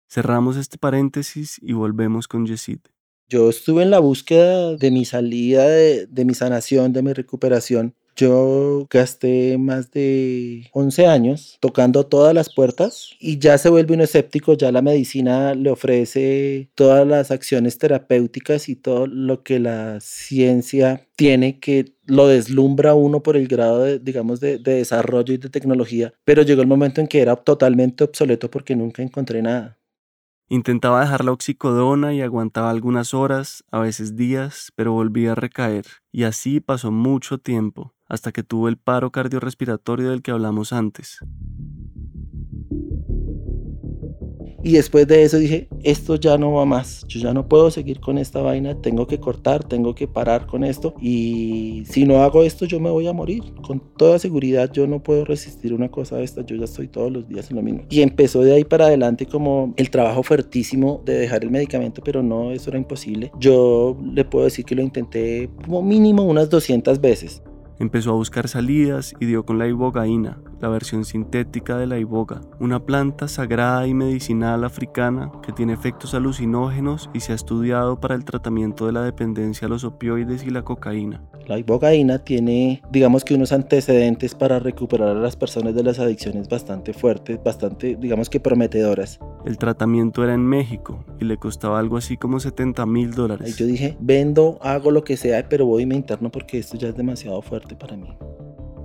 Cerramos 0.07 0.59
este 0.59 0.77
paréntesis 0.77 1.59
y 1.63 1.73
volvemos 1.73 2.29
con 2.29 2.45
Yesid. 2.45 2.81
Yo 3.29 3.49
estuve 3.49 3.83
en 3.83 3.91
la 3.91 3.99
búsqueda 3.99 4.77
de 4.77 4.91
mi 4.91 5.07
salida, 5.07 5.67
de, 5.67 6.07
de 6.07 6.25
mi 6.27 6.35
sanación, 6.35 6.93
de 6.93 7.03
mi 7.03 7.15
recuperación, 7.15 7.95
yo 8.17 8.87
gasté 8.89 9.59
más 9.59 9.91
de 9.91 10.71
11 10.73 11.07
años 11.07 11.59
tocando 11.61 12.07
todas 12.07 12.35
las 12.35 12.53
puertas 12.53 13.11
y 13.21 13.39
ya 13.39 13.59
se 13.59 13.69
vuelve 13.69 13.95
un 13.95 14.01
escéptico, 14.01 14.55
ya 14.55 14.73
la 14.73 14.81
medicina 14.81 15.55
le 15.55 15.69
ofrece 15.69 16.71
todas 16.75 17.07
las 17.07 17.31
acciones 17.31 17.77
terapéuticas 17.77 18.71
y 18.71 18.77
todo 18.77 19.07
lo 19.07 19.43
que 19.43 19.61
la 19.61 20.01
ciencia 20.01 21.07
tiene 21.15 21.61
que 21.61 21.96
lo 22.07 22.29
deslumbra 22.29 22.95
uno 22.95 23.23
por 23.23 23.37
el 23.37 23.49
grado 23.49 23.83
de, 23.83 23.99
digamos, 23.99 24.41
de, 24.41 24.59
de 24.59 24.75
desarrollo 24.75 25.35
y 25.35 25.39
de 25.39 25.51
tecnología, 25.51 26.15
pero 26.25 26.43
llegó 26.43 26.63
el 26.63 26.69
momento 26.69 27.01
en 27.01 27.07
que 27.07 27.21
era 27.21 27.37
totalmente 27.37 28.05
obsoleto 28.05 28.51
porque 28.51 28.77
nunca 28.77 29.03
encontré 29.03 29.43
nada. 29.43 29.79
Intentaba 30.49 31.01
dejar 31.01 31.25
la 31.25 31.33
oxicodona 31.33 32.15
y 32.15 32.21
aguantaba 32.21 32.71
algunas 32.71 33.15
horas, 33.15 33.65
a 33.73 33.81
veces 33.81 34.15
días, 34.15 34.73
pero 34.77 34.93
volvía 34.93 35.33
a 35.33 35.35
recaer, 35.35 35.87
y 36.13 36.23
así 36.23 36.61
pasó 36.61 36.93
mucho 36.93 37.39
tiempo 37.39 37.95
hasta 38.09 38.31
que 38.31 38.45
tuvo 38.45 38.69
el 38.69 38.77
paro 38.77 39.11
cardiorrespiratorio 39.11 40.11
del 40.11 40.23
que 40.23 40.31
hablamos 40.31 40.73
antes. 40.73 41.19
Y 44.67 44.73
después 44.73 45.07
de 45.07 45.23
eso 45.23 45.39
dije, 45.39 45.69
esto 45.85 46.17
ya 46.17 46.37
no 46.39 46.55
va 46.55 46.65
más, 46.65 47.05
yo 47.07 47.21
ya 47.21 47.33
no 47.33 47.49
puedo 47.49 47.71
seguir 47.71 48.01
con 48.01 48.19
esta 48.19 48.43
vaina, 48.43 48.75
tengo 48.75 49.07
que 49.07 49.21
cortar, 49.21 49.63
tengo 49.63 49.95
que 49.95 50.09
parar 50.09 50.49
con 50.49 50.65
esto 50.65 50.97
y 51.01 51.85
si 51.89 52.05
no 52.05 52.25
hago 52.25 52.43
esto 52.43 52.65
yo 52.65 52.81
me 52.81 52.91
voy 52.91 53.07
a 53.07 53.13
morir. 53.13 53.45
Con 53.65 53.81
toda 53.97 54.19
seguridad 54.19 54.73
yo 54.73 54.89
no 54.89 55.01
puedo 55.01 55.25
resistir 55.25 55.73
una 55.73 55.89
cosa 55.89 56.17
de 56.17 56.25
esta, 56.25 56.45
yo 56.45 56.57
ya 56.57 56.65
estoy 56.65 56.89
todos 56.89 57.13
los 57.13 57.29
días 57.29 57.49
en 57.49 57.59
lo 57.59 57.63
mismo. 57.63 57.83
Y 57.91 58.01
empezó 58.01 58.43
de 58.43 58.55
ahí 58.55 58.65
para 58.65 58.87
adelante 58.87 59.27
como 59.27 59.73
el 59.77 59.89
trabajo 59.89 60.25
fuertísimo 60.25 61.01
de 61.05 61.17
dejar 61.17 61.45
el 61.45 61.53
medicamento, 61.53 62.03
pero 62.05 62.25
no, 62.25 62.51
eso 62.51 62.71
era 62.71 62.79
imposible. 62.81 63.31
Yo 63.39 63.97
le 64.03 64.25
puedo 64.25 64.47
decir 64.47 64.65
que 64.65 64.75
lo 64.75 64.83
intenté 64.83 65.49
como 65.65 65.81
mínimo 65.81 66.25
unas 66.25 66.51
200 66.51 67.01
veces. 67.01 67.41
Empezó 67.79 68.11
a 68.11 68.15
buscar 68.15 68.49
salidas 68.49 69.15
y 69.21 69.27
dio 69.27 69.45
con 69.45 69.59
la 69.59 69.67
ibogaína, 69.67 70.39
la 70.61 70.69
versión 70.69 71.05
sintética 71.05 71.77
de 71.77 71.87
la 71.87 71.99
iboga, 71.99 72.41
una 72.59 72.85
planta 72.87 73.29
sagrada 73.29 73.87
y 73.87 73.93
medicinal 73.93 74.65
africana 74.65 75.31
que 75.43 75.53
tiene 75.53 75.75
efectos 75.75 76.15
alucinógenos 76.15 77.11
y 77.13 77.21
se 77.21 77.33
ha 77.33 77.35
estudiado 77.35 78.01
para 78.01 78.15
el 78.15 78.25
tratamiento 78.25 78.87
de 78.87 78.93
la 78.93 79.03
dependencia 79.03 79.67
a 79.67 79.69
los 79.69 79.85
opioides 79.85 80.45
y 80.45 80.51
la 80.51 80.63
cocaína. 80.63 81.23
La 81.47 81.59
ibogaína 81.59 82.19
tiene, 82.19 82.83
digamos 82.91 83.25
que 83.25 83.35
unos 83.35 83.53
antecedentes 83.53 84.35
para 84.35 84.59
recuperar 84.59 85.11
a 85.11 85.21
las 85.21 85.37
personas 85.37 85.75
de 85.75 85.85
las 85.85 85.99
adicciones 85.99 86.49
bastante 86.49 86.95
fuertes, 86.95 87.39
bastante, 87.45 87.97
digamos 88.01 88.31
que 88.31 88.41
prometedoras. 88.41 89.21
El 89.45 89.59
tratamiento 89.59 90.25
era 90.25 90.35
en 90.35 90.45
México 90.45 91.05
y 91.21 91.25
le 91.25 91.37
costaba 91.37 91.79
algo 91.79 91.99
así 91.99 92.17
como 92.17 92.41
70 92.41 92.85
mil 92.87 93.13
dólares. 93.13 93.57
Yo 93.57 93.67
dije, 93.67 93.97
vendo, 94.01 94.59
hago 94.63 94.91
lo 94.91 95.05
que 95.05 95.17
sea, 95.17 95.47
pero 95.49 95.67
voy 95.67 95.83
y 95.83 95.87
me 95.87 95.95
interno 95.95 96.31
porque 96.33 96.59
esto 96.59 96.77
ya 96.77 96.89
es 96.89 96.97
demasiado 96.97 97.41
fuerte 97.43 97.66
para 97.75 97.97
mí 97.97 98.17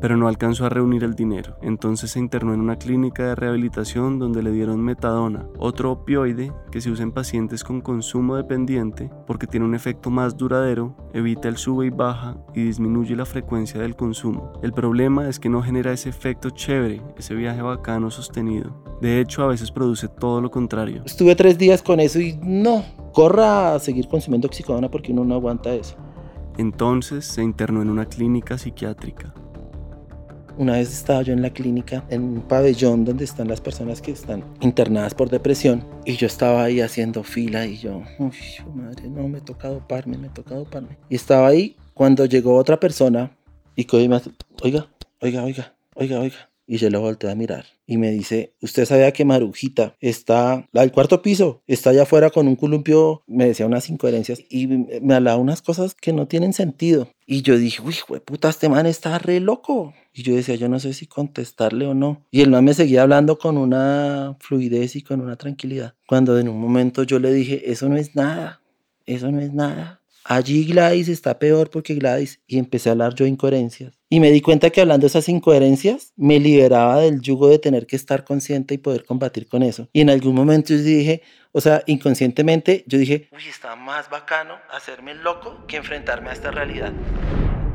pero 0.01 0.17
no 0.17 0.27
alcanzó 0.27 0.65
a 0.65 0.69
reunir 0.69 1.03
el 1.03 1.13
dinero. 1.13 1.55
Entonces 1.61 2.11
se 2.11 2.19
internó 2.19 2.53
en 2.53 2.59
una 2.59 2.77
clínica 2.77 3.27
de 3.27 3.35
rehabilitación 3.35 4.17
donde 4.19 4.41
le 4.41 4.51
dieron 4.51 4.81
metadona, 4.81 5.47
otro 5.59 5.91
opioide 5.91 6.51
que 6.71 6.81
se 6.81 6.89
usa 6.89 7.03
en 7.03 7.11
pacientes 7.11 7.63
con 7.63 7.81
consumo 7.81 8.35
dependiente 8.35 9.11
porque 9.27 9.47
tiene 9.47 9.65
un 9.65 9.75
efecto 9.75 10.09
más 10.09 10.35
duradero, 10.35 10.97
evita 11.13 11.47
el 11.47 11.57
sube 11.57 11.85
y 11.85 11.89
baja 11.91 12.35
y 12.55 12.63
disminuye 12.63 13.15
la 13.15 13.25
frecuencia 13.25 13.79
del 13.79 13.95
consumo. 13.95 14.51
El 14.63 14.73
problema 14.73 15.29
es 15.29 15.39
que 15.39 15.49
no 15.49 15.61
genera 15.61 15.93
ese 15.93 16.09
efecto 16.09 16.49
chévere, 16.49 17.01
ese 17.15 17.35
viaje 17.35 17.61
bacano 17.61 18.09
sostenido. 18.09 18.83
De 19.01 19.19
hecho, 19.19 19.43
a 19.43 19.47
veces 19.47 19.71
produce 19.71 20.07
todo 20.07 20.41
lo 20.41 20.49
contrario. 20.49 21.03
Estuve 21.05 21.35
tres 21.35 21.57
días 21.57 21.83
con 21.83 21.99
eso 21.99 22.19
y 22.19 22.39
no, 22.41 22.83
corra 23.13 23.75
a 23.75 23.79
seguir 23.79 24.07
consumiendo 24.07 24.47
oxicodona 24.47 24.89
porque 24.89 25.11
uno 25.11 25.23
no 25.25 25.35
aguanta 25.35 25.73
eso. 25.73 25.95
Entonces 26.57 27.25
se 27.25 27.43
internó 27.43 27.81
en 27.81 27.89
una 27.89 28.05
clínica 28.05 28.57
psiquiátrica. 28.57 29.33
Una 30.57 30.73
vez 30.73 30.91
estaba 30.91 31.21
yo 31.21 31.33
en 31.33 31.41
la 31.41 31.51
clínica, 31.51 32.03
en 32.09 32.23
un 32.23 32.41
pabellón 32.41 33.05
donde 33.05 33.23
están 33.23 33.47
las 33.47 33.61
personas 33.61 34.01
que 34.01 34.11
están 34.11 34.43
internadas 34.59 35.15
por 35.15 35.29
depresión, 35.29 35.83
y 36.05 36.17
yo 36.17 36.27
estaba 36.27 36.63
ahí 36.63 36.81
haciendo 36.81 37.23
fila 37.23 37.65
y 37.65 37.77
yo, 37.77 38.03
uy, 38.19 38.35
madre, 38.75 39.09
no, 39.09 39.27
me 39.27 39.39
toca 39.39 39.69
doparme, 39.69 40.17
me 40.17 40.29
toca 40.29 40.55
doparme. 40.55 40.97
Y 41.09 41.15
estaba 41.15 41.47
ahí 41.47 41.77
cuando 41.93 42.25
llegó 42.25 42.55
otra 42.57 42.79
persona 42.79 43.31
Y 43.75 43.87
y 43.95 44.09
me 44.09 44.21
oiga, 44.61 44.87
oiga, 45.21 45.43
oiga, 45.43 45.73
oiga, 45.95 46.19
oiga. 46.19 46.50
Y 46.71 46.77
se 46.77 46.89
lo 46.89 47.01
volteé 47.01 47.29
a 47.29 47.36
mirar 47.36 47.65
y 47.86 47.97
me 47.97 48.12
dice, 48.12 48.53
¿usted 48.62 48.86
sabía 48.86 49.12
que 49.12 49.25
Marujita 49.25 49.97
está, 49.99 50.69
la 50.71 50.79
del 50.79 50.93
cuarto 50.93 51.21
piso, 51.21 51.62
está 51.67 51.89
allá 51.89 52.03
afuera 52.03 52.29
con 52.29 52.47
un 52.47 52.55
columpio? 52.55 53.23
Me 53.27 53.45
decía 53.45 53.65
unas 53.65 53.89
incoherencias 53.89 54.39
y 54.49 54.67
me 54.67 55.13
hablaba 55.13 55.36
unas 55.36 55.62
cosas 55.62 55.95
que 55.95 56.13
no 56.13 56.29
tienen 56.29 56.53
sentido. 56.53 57.10
Y 57.25 57.41
yo 57.41 57.57
dije, 57.57 57.81
uy, 57.81 57.95
puta, 58.23 58.47
este 58.47 58.69
man 58.69 58.86
está 58.86 59.19
re 59.19 59.41
loco. 59.41 59.93
Y 60.13 60.23
yo 60.23 60.34
decía, 60.34 60.55
yo 60.55 60.69
no 60.69 60.79
sé 60.79 60.93
si 60.93 61.07
contestarle 61.07 61.88
o 61.88 61.93
no. 61.93 62.25
Y 62.31 62.39
el 62.39 62.49
man 62.49 62.63
me 62.63 62.73
seguía 62.73 63.01
hablando 63.01 63.38
con 63.38 63.57
una 63.57 64.38
fluidez 64.39 64.95
y 64.95 65.01
con 65.01 65.19
una 65.19 65.36
tranquilidad. 65.36 65.95
Cuando 66.07 66.39
en 66.39 66.47
un 66.47 66.57
momento 66.57 67.03
yo 67.03 67.19
le 67.19 67.34
dije, 67.34 67.69
eso 67.69 67.89
no 67.89 67.97
es 67.97 68.15
nada, 68.15 68.62
eso 69.05 69.29
no 69.29 69.41
es 69.41 69.51
nada. 69.51 69.99
Allí 70.23 70.63
Gladys 70.63 71.10
está 71.10 71.38
peor 71.38 71.69
porque 71.69 71.95
Gladys. 71.95 72.39
Y 72.47 72.60
empecé 72.60 72.88
a 72.88 72.91
hablar 72.93 73.13
yo 73.13 73.25
incoherencias. 73.25 74.00
Y 74.13 74.19
me 74.19 74.30
di 74.30 74.41
cuenta 74.41 74.71
que 74.71 74.82
hablando 74.82 75.08
esas 75.08 75.30
incoherencias 75.30 76.12
me 76.17 76.38
liberaba 76.41 76.97
del 76.97 77.21
yugo 77.21 77.47
de 77.47 77.60
tener 77.60 77.88
que 77.88 77.95
estar 77.95 78.26
consciente 78.26 78.74
y 78.74 78.78
poder 78.78 79.06
combatir 79.06 79.47
con 79.47 79.63
eso. 79.63 79.88
Y 79.93 80.02
en 80.02 80.10
algún 80.10 80.36
momento 80.36 80.74
yo 80.74 80.82
dije, 80.82 81.21
o 81.54 81.62
sea, 81.62 81.82
inconscientemente 81.88 82.84
yo 82.88 82.97
dije, 82.97 83.30
uy, 83.32 83.47
está 83.47 83.78
más 83.78 84.10
bacano 84.10 84.56
hacerme 84.69 85.15
loco 85.15 85.65
que 85.65 85.78
enfrentarme 85.78 86.30
a 86.30 86.34
esta 86.34 86.52
realidad. 86.52 86.91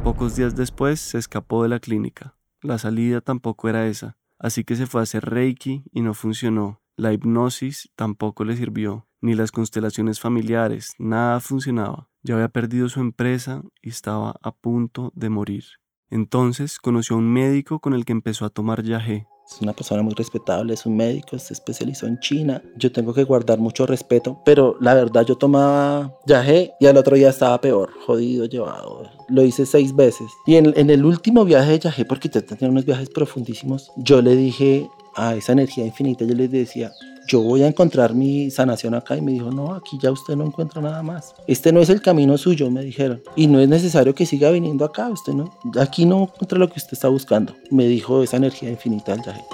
Pocos 0.05 0.37
días 0.37 0.55
después 0.55 1.01
se 1.01 1.17
escapó 1.17 1.63
de 1.63 1.71
la 1.71 1.81
clínica. 1.81 2.37
La 2.61 2.77
salida 2.77 3.23
tampoco 3.23 3.71
era 3.71 3.87
esa. 3.87 4.19
Así 4.39 4.63
que 4.63 4.77
se 4.77 4.85
fue 4.85 5.01
a 5.01 5.05
hacer 5.05 5.25
Reiki 5.25 5.85
y 5.91 6.03
no 6.03 6.13
funcionó. 6.13 6.83
La 6.97 7.15
hipnosis 7.15 7.89
tampoco 7.97 8.45
le 8.45 8.59
sirvió, 8.59 9.07
ni 9.23 9.35
las 9.35 9.53
constelaciones 9.53 10.21
familiares, 10.21 10.93
nada 10.99 11.41
funcionaba. 11.41 12.11
Ya 12.23 12.35
había 12.35 12.51
perdido 12.51 12.91
su 12.91 13.01
empresa 13.01 13.63
y 13.81 13.89
estaba 13.89 14.35
a 14.43 14.53
punto 14.53 15.13
de 15.15 15.31
morir. 15.31 15.65
Entonces 16.11 16.79
conoció 16.79 17.17
a 17.17 17.19
un 17.19 17.33
médico 17.33 17.81
con 17.81 17.95
el 17.95 18.05
que 18.05 18.13
empezó 18.13 18.45
a 18.45 18.51
tomar 18.51 18.83
yagé. 18.83 19.27
Es 19.49 19.61
una 19.61 19.73
persona 19.73 20.03
muy 20.03 20.15
respetable, 20.15 20.75
es 20.75 20.87
un 20.87 20.97
médico, 20.97 21.39
se 21.39 21.53
especializó 21.53 22.09
en 22.09 22.19
China. 22.19 22.61
Yo 22.77 22.91
tengo 22.91 23.15
que 23.15 23.23
guardar 23.23 23.61
mucho 23.61 23.87
respeto, 23.87 24.43
pero 24.45 24.77
la 24.81 24.95
verdad 24.95 25.25
yo 25.25 25.37
tomaba 25.37 26.19
yagé 26.27 26.73
y 26.81 26.87
al 26.87 26.97
otro 26.97 27.15
día 27.15 27.31
estaba 27.31 27.61
peor, 27.61 27.93
jodido, 28.07 28.47
llevado. 28.47 29.09
Lo 29.29 29.43
hice 29.43 29.65
seis 29.65 29.95
veces. 29.95 30.27
Y 30.47 30.57
en, 30.57 30.73
en 30.77 30.91
el 30.91 31.05
último 31.05 31.45
viaje 31.45 31.73
de 31.73 31.79
yagé, 31.79 32.05
porque 32.05 32.29
te 32.29 32.43
tenía 32.43 32.69
unos 32.69 32.85
viajes 32.85 33.09
profundísimos, 33.09 33.93
yo 33.97 34.21
le 34.21 34.35
dije 34.35 34.89
a 35.15 35.37
esa 35.37 35.53
energía 35.53 35.87
infinita, 35.87 36.25
yo 36.25 36.35
le 36.35 36.49
decía, 36.49 36.91
yo 37.27 37.41
voy 37.41 37.63
a 37.63 37.67
encontrar 37.67 38.15
mi 38.15 38.51
sanación 38.51 38.95
acá 38.95 39.17
y 39.17 39.23
me 39.23 39.33
dijo, 39.33 39.51
no, 39.51 39.75
aquí 39.75 39.99
ya 40.01 40.11
usted 40.11 40.37
no 40.37 40.45
encuentra 40.45 40.81
nada 40.81 41.03
más. 41.03 41.35
Este 41.47 41.73
no 41.73 41.81
es 41.81 41.91
el 41.91 42.01
camino 42.01 42.39
suyo, 42.39 42.71
me 42.71 42.83
dijeron. 42.83 43.23
Y 43.35 43.47
no 43.47 43.61
es 43.61 43.69
necesario 43.69 44.15
que 44.15 44.27
siga 44.27 44.51
viniendo 44.51 44.85
acá, 44.85 45.09
usted 45.09 45.33
no, 45.33 45.53
aquí 45.81 46.07
no 46.07 46.23
encuentra 46.23 46.59
lo 46.59 46.69
que 46.69 46.79
usted 46.79 46.93
está 46.93 47.09
buscando, 47.09 47.55
me 47.71 47.87
dijo 47.87 48.23
esa 48.23 48.37
energía 48.37 48.71
infinita 48.71 49.13
del 49.13 49.23
viaje. 49.23 49.45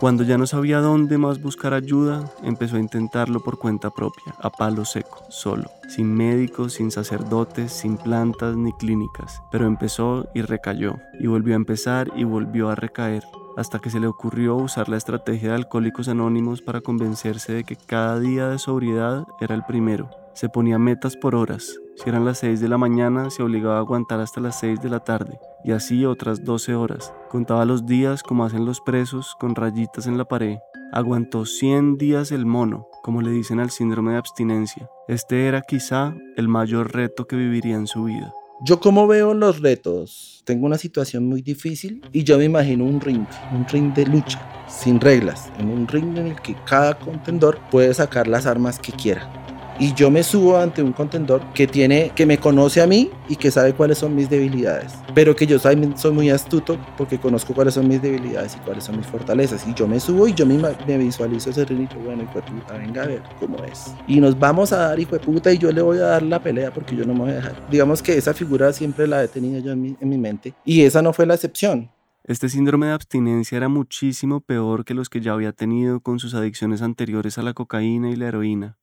Cuando 0.00 0.22
ya 0.22 0.38
no 0.38 0.46
sabía 0.46 0.78
dónde 0.78 1.18
más 1.18 1.42
buscar 1.42 1.74
ayuda, 1.74 2.30
empezó 2.44 2.76
a 2.76 2.80
intentarlo 2.80 3.40
por 3.40 3.58
cuenta 3.58 3.90
propia, 3.90 4.32
a 4.38 4.48
palo 4.48 4.84
seco, 4.84 5.24
solo, 5.28 5.72
sin 5.88 6.14
médicos, 6.14 6.74
sin 6.74 6.92
sacerdotes, 6.92 7.72
sin 7.72 7.96
plantas 7.96 8.56
ni 8.56 8.72
clínicas. 8.74 9.42
Pero 9.50 9.66
empezó 9.66 10.28
y 10.36 10.42
recayó, 10.42 10.98
y 11.18 11.26
volvió 11.26 11.54
a 11.54 11.56
empezar 11.56 12.12
y 12.14 12.22
volvió 12.22 12.70
a 12.70 12.76
recaer 12.76 13.24
hasta 13.58 13.80
que 13.80 13.90
se 13.90 13.98
le 13.98 14.06
ocurrió 14.06 14.54
usar 14.54 14.88
la 14.88 14.96
estrategia 14.96 15.48
de 15.48 15.56
Alcohólicos 15.56 16.06
Anónimos 16.08 16.62
para 16.62 16.80
convencerse 16.80 17.52
de 17.52 17.64
que 17.64 17.74
cada 17.74 18.20
día 18.20 18.48
de 18.48 18.58
sobriedad 18.58 19.26
era 19.40 19.56
el 19.56 19.64
primero. 19.64 20.08
Se 20.32 20.48
ponía 20.48 20.78
metas 20.78 21.16
por 21.16 21.34
horas. 21.34 21.76
Si 21.96 22.08
eran 22.08 22.24
las 22.24 22.38
6 22.38 22.60
de 22.60 22.68
la 22.68 22.78
mañana, 22.78 23.30
se 23.30 23.42
obligaba 23.42 23.78
a 23.78 23.80
aguantar 23.80 24.20
hasta 24.20 24.40
las 24.40 24.60
6 24.60 24.80
de 24.80 24.88
la 24.88 25.00
tarde, 25.00 25.40
y 25.64 25.72
así 25.72 26.06
otras 26.06 26.44
12 26.44 26.76
horas. 26.76 27.12
Contaba 27.28 27.64
los 27.64 27.84
días 27.84 28.22
como 28.22 28.44
hacen 28.44 28.64
los 28.64 28.80
presos, 28.80 29.34
con 29.40 29.56
rayitas 29.56 30.06
en 30.06 30.16
la 30.16 30.24
pared. 30.24 30.58
Aguantó 30.92 31.44
100 31.44 31.98
días 31.98 32.30
el 32.30 32.46
mono, 32.46 32.86
como 33.02 33.22
le 33.22 33.32
dicen 33.32 33.58
al 33.58 33.70
síndrome 33.70 34.12
de 34.12 34.18
abstinencia. 34.18 34.88
Este 35.08 35.48
era 35.48 35.62
quizá 35.62 36.14
el 36.36 36.46
mayor 36.46 36.94
reto 36.94 37.26
que 37.26 37.34
viviría 37.34 37.74
en 37.74 37.88
su 37.88 38.04
vida. 38.04 38.32
Yo 38.60 38.80
como 38.80 39.06
veo 39.06 39.34
los 39.34 39.60
retos, 39.60 40.42
tengo 40.44 40.66
una 40.66 40.78
situación 40.78 41.28
muy 41.28 41.42
difícil 41.42 42.02
y 42.12 42.24
yo 42.24 42.38
me 42.38 42.44
imagino 42.44 42.84
un 42.84 43.00
ring, 43.00 43.24
un 43.52 43.64
ring 43.68 43.94
de 43.94 44.04
lucha, 44.04 44.40
sin 44.68 45.00
reglas, 45.00 45.52
en 45.60 45.68
un 45.68 45.86
ring 45.86 46.18
en 46.18 46.26
el 46.26 46.42
que 46.42 46.56
cada 46.66 46.98
contendor 46.98 47.60
puede 47.70 47.94
sacar 47.94 48.26
las 48.26 48.46
armas 48.46 48.80
que 48.80 48.90
quiera 48.90 49.47
y 49.78 49.94
yo 49.94 50.10
me 50.10 50.22
subo 50.22 50.58
ante 50.58 50.82
un 50.82 50.92
contendor 50.92 51.42
que 51.54 51.66
tiene 51.66 52.10
que 52.14 52.26
me 52.26 52.38
conoce 52.38 52.80
a 52.80 52.86
mí 52.86 53.10
y 53.28 53.36
que 53.36 53.50
sabe 53.50 53.74
cuáles 53.74 53.98
son 53.98 54.14
mis 54.14 54.28
debilidades, 54.28 54.94
pero 55.14 55.36
que 55.36 55.46
yo 55.46 55.58
soy, 55.58 55.76
muy 56.12 56.30
astuto 56.30 56.78
porque 56.96 57.18
conozco 57.18 57.54
cuáles 57.54 57.74
son 57.74 57.86
mis 57.86 58.02
debilidades 58.02 58.56
y 58.56 58.58
cuáles 58.60 58.84
son 58.84 58.96
mis 58.96 59.06
fortalezas 59.06 59.66
y 59.66 59.74
yo 59.74 59.86
me 59.86 60.00
subo 60.00 60.26
y 60.26 60.34
yo 60.34 60.46
me, 60.46 60.58
me 60.86 60.98
visualizo 60.98 61.50
ese 61.50 61.62
y 61.62 61.88
bueno, 62.04 62.22
hijo 62.22 62.40
puta, 62.40 62.74
venga 62.74 63.02
a 63.02 63.06
ver 63.06 63.22
cómo 63.38 63.62
es. 63.64 63.94
Y 64.06 64.20
nos 64.20 64.38
vamos 64.38 64.72
a 64.72 64.78
dar 64.78 64.98
hijo 64.98 65.12
de 65.12 65.20
puta 65.20 65.52
y 65.52 65.58
yo 65.58 65.70
le 65.70 65.82
voy 65.82 65.98
a 65.98 66.02
dar 66.02 66.22
la 66.22 66.42
pelea 66.42 66.72
porque 66.72 66.96
yo 66.96 67.04
no 67.04 67.14
me 67.14 67.20
voy 67.20 67.30
a 67.30 67.34
dejar. 67.34 67.68
Digamos 67.70 68.02
que 68.02 68.16
esa 68.16 68.34
figura 68.34 68.72
siempre 68.72 69.06
la 69.06 69.22
he 69.22 69.28
tenido 69.28 69.60
yo 69.60 69.72
en 69.72 69.82
mi, 69.82 69.96
en 70.00 70.08
mi 70.08 70.18
mente 70.18 70.54
y 70.64 70.82
esa 70.82 71.02
no 71.02 71.12
fue 71.12 71.26
la 71.26 71.34
excepción. 71.34 71.90
Este 72.24 72.48
síndrome 72.48 72.86
de 72.86 72.92
abstinencia 72.92 73.56
era 73.56 73.68
muchísimo 73.68 74.40
peor 74.40 74.84
que 74.84 74.94
los 74.94 75.08
que 75.08 75.20
ya 75.20 75.32
había 75.32 75.52
tenido 75.52 76.00
con 76.00 76.18
sus 76.18 76.34
adicciones 76.34 76.82
anteriores 76.82 77.38
a 77.38 77.42
la 77.42 77.54
cocaína 77.54 78.10
y 78.10 78.16
la 78.16 78.28
heroína 78.28 78.76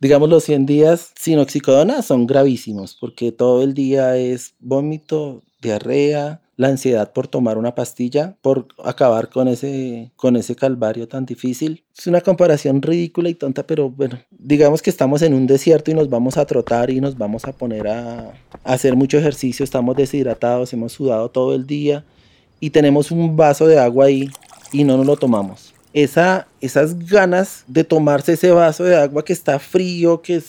digamos, 0.00 0.28
los 0.28 0.44
100 0.44 0.66
días 0.66 1.12
sin 1.16 1.38
oxicodona 1.38 2.02
son 2.02 2.26
gravísimos 2.26 2.96
porque 3.00 3.32
todo 3.32 3.62
el 3.62 3.74
día 3.74 4.16
es 4.16 4.54
vómito, 4.60 5.42
diarrea, 5.60 6.40
la 6.56 6.68
ansiedad 6.68 7.12
por 7.12 7.26
tomar 7.26 7.58
una 7.58 7.74
pastilla, 7.74 8.36
por 8.40 8.68
acabar 8.84 9.28
con 9.28 9.48
ese, 9.48 10.12
con 10.16 10.36
ese 10.36 10.54
calvario 10.54 11.08
tan 11.08 11.26
difícil. 11.26 11.84
Es 11.96 12.06
una 12.06 12.20
comparación 12.20 12.80
ridícula 12.80 13.28
y 13.28 13.34
tonta, 13.34 13.66
pero 13.66 13.90
bueno, 13.90 14.20
digamos 14.30 14.80
que 14.80 14.90
estamos 14.90 15.22
en 15.22 15.34
un 15.34 15.46
desierto 15.46 15.90
y 15.90 15.94
nos 15.94 16.08
vamos 16.08 16.36
a 16.36 16.46
trotar 16.46 16.90
y 16.90 17.00
nos 17.00 17.18
vamos 17.18 17.44
a 17.44 17.52
poner 17.52 17.88
a, 17.88 18.28
a 18.28 18.32
hacer 18.62 18.94
mucho 18.94 19.18
ejercicio, 19.18 19.64
estamos 19.64 19.96
deshidratados, 19.96 20.72
hemos 20.72 20.92
sudado 20.92 21.28
todo 21.28 21.54
el 21.54 21.66
día 21.66 22.04
y 22.60 22.70
tenemos 22.70 23.10
un 23.10 23.36
vaso 23.36 23.66
de 23.66 23.78
agua 23.78 24.06
ahí 24.06 24.28
y 24.72 24.84
no 24.84 24.96
nos 24.96 25.06
lo 25.06 25.16
tomamos 25.16 25.73
esa, 25.94 26.48
esas 26.60 27.06
ganas 27.06 27.64
de 27.68 27.84
tomarse 27.84 28.32
ese 28.32 28.50
vaso 28.50 28.82
de 28.84 28.96
agua 28.96 29.24
que 29.24 29.32
está 29.32 29.58
frío, 29.60 30.20
que 30.20 30.42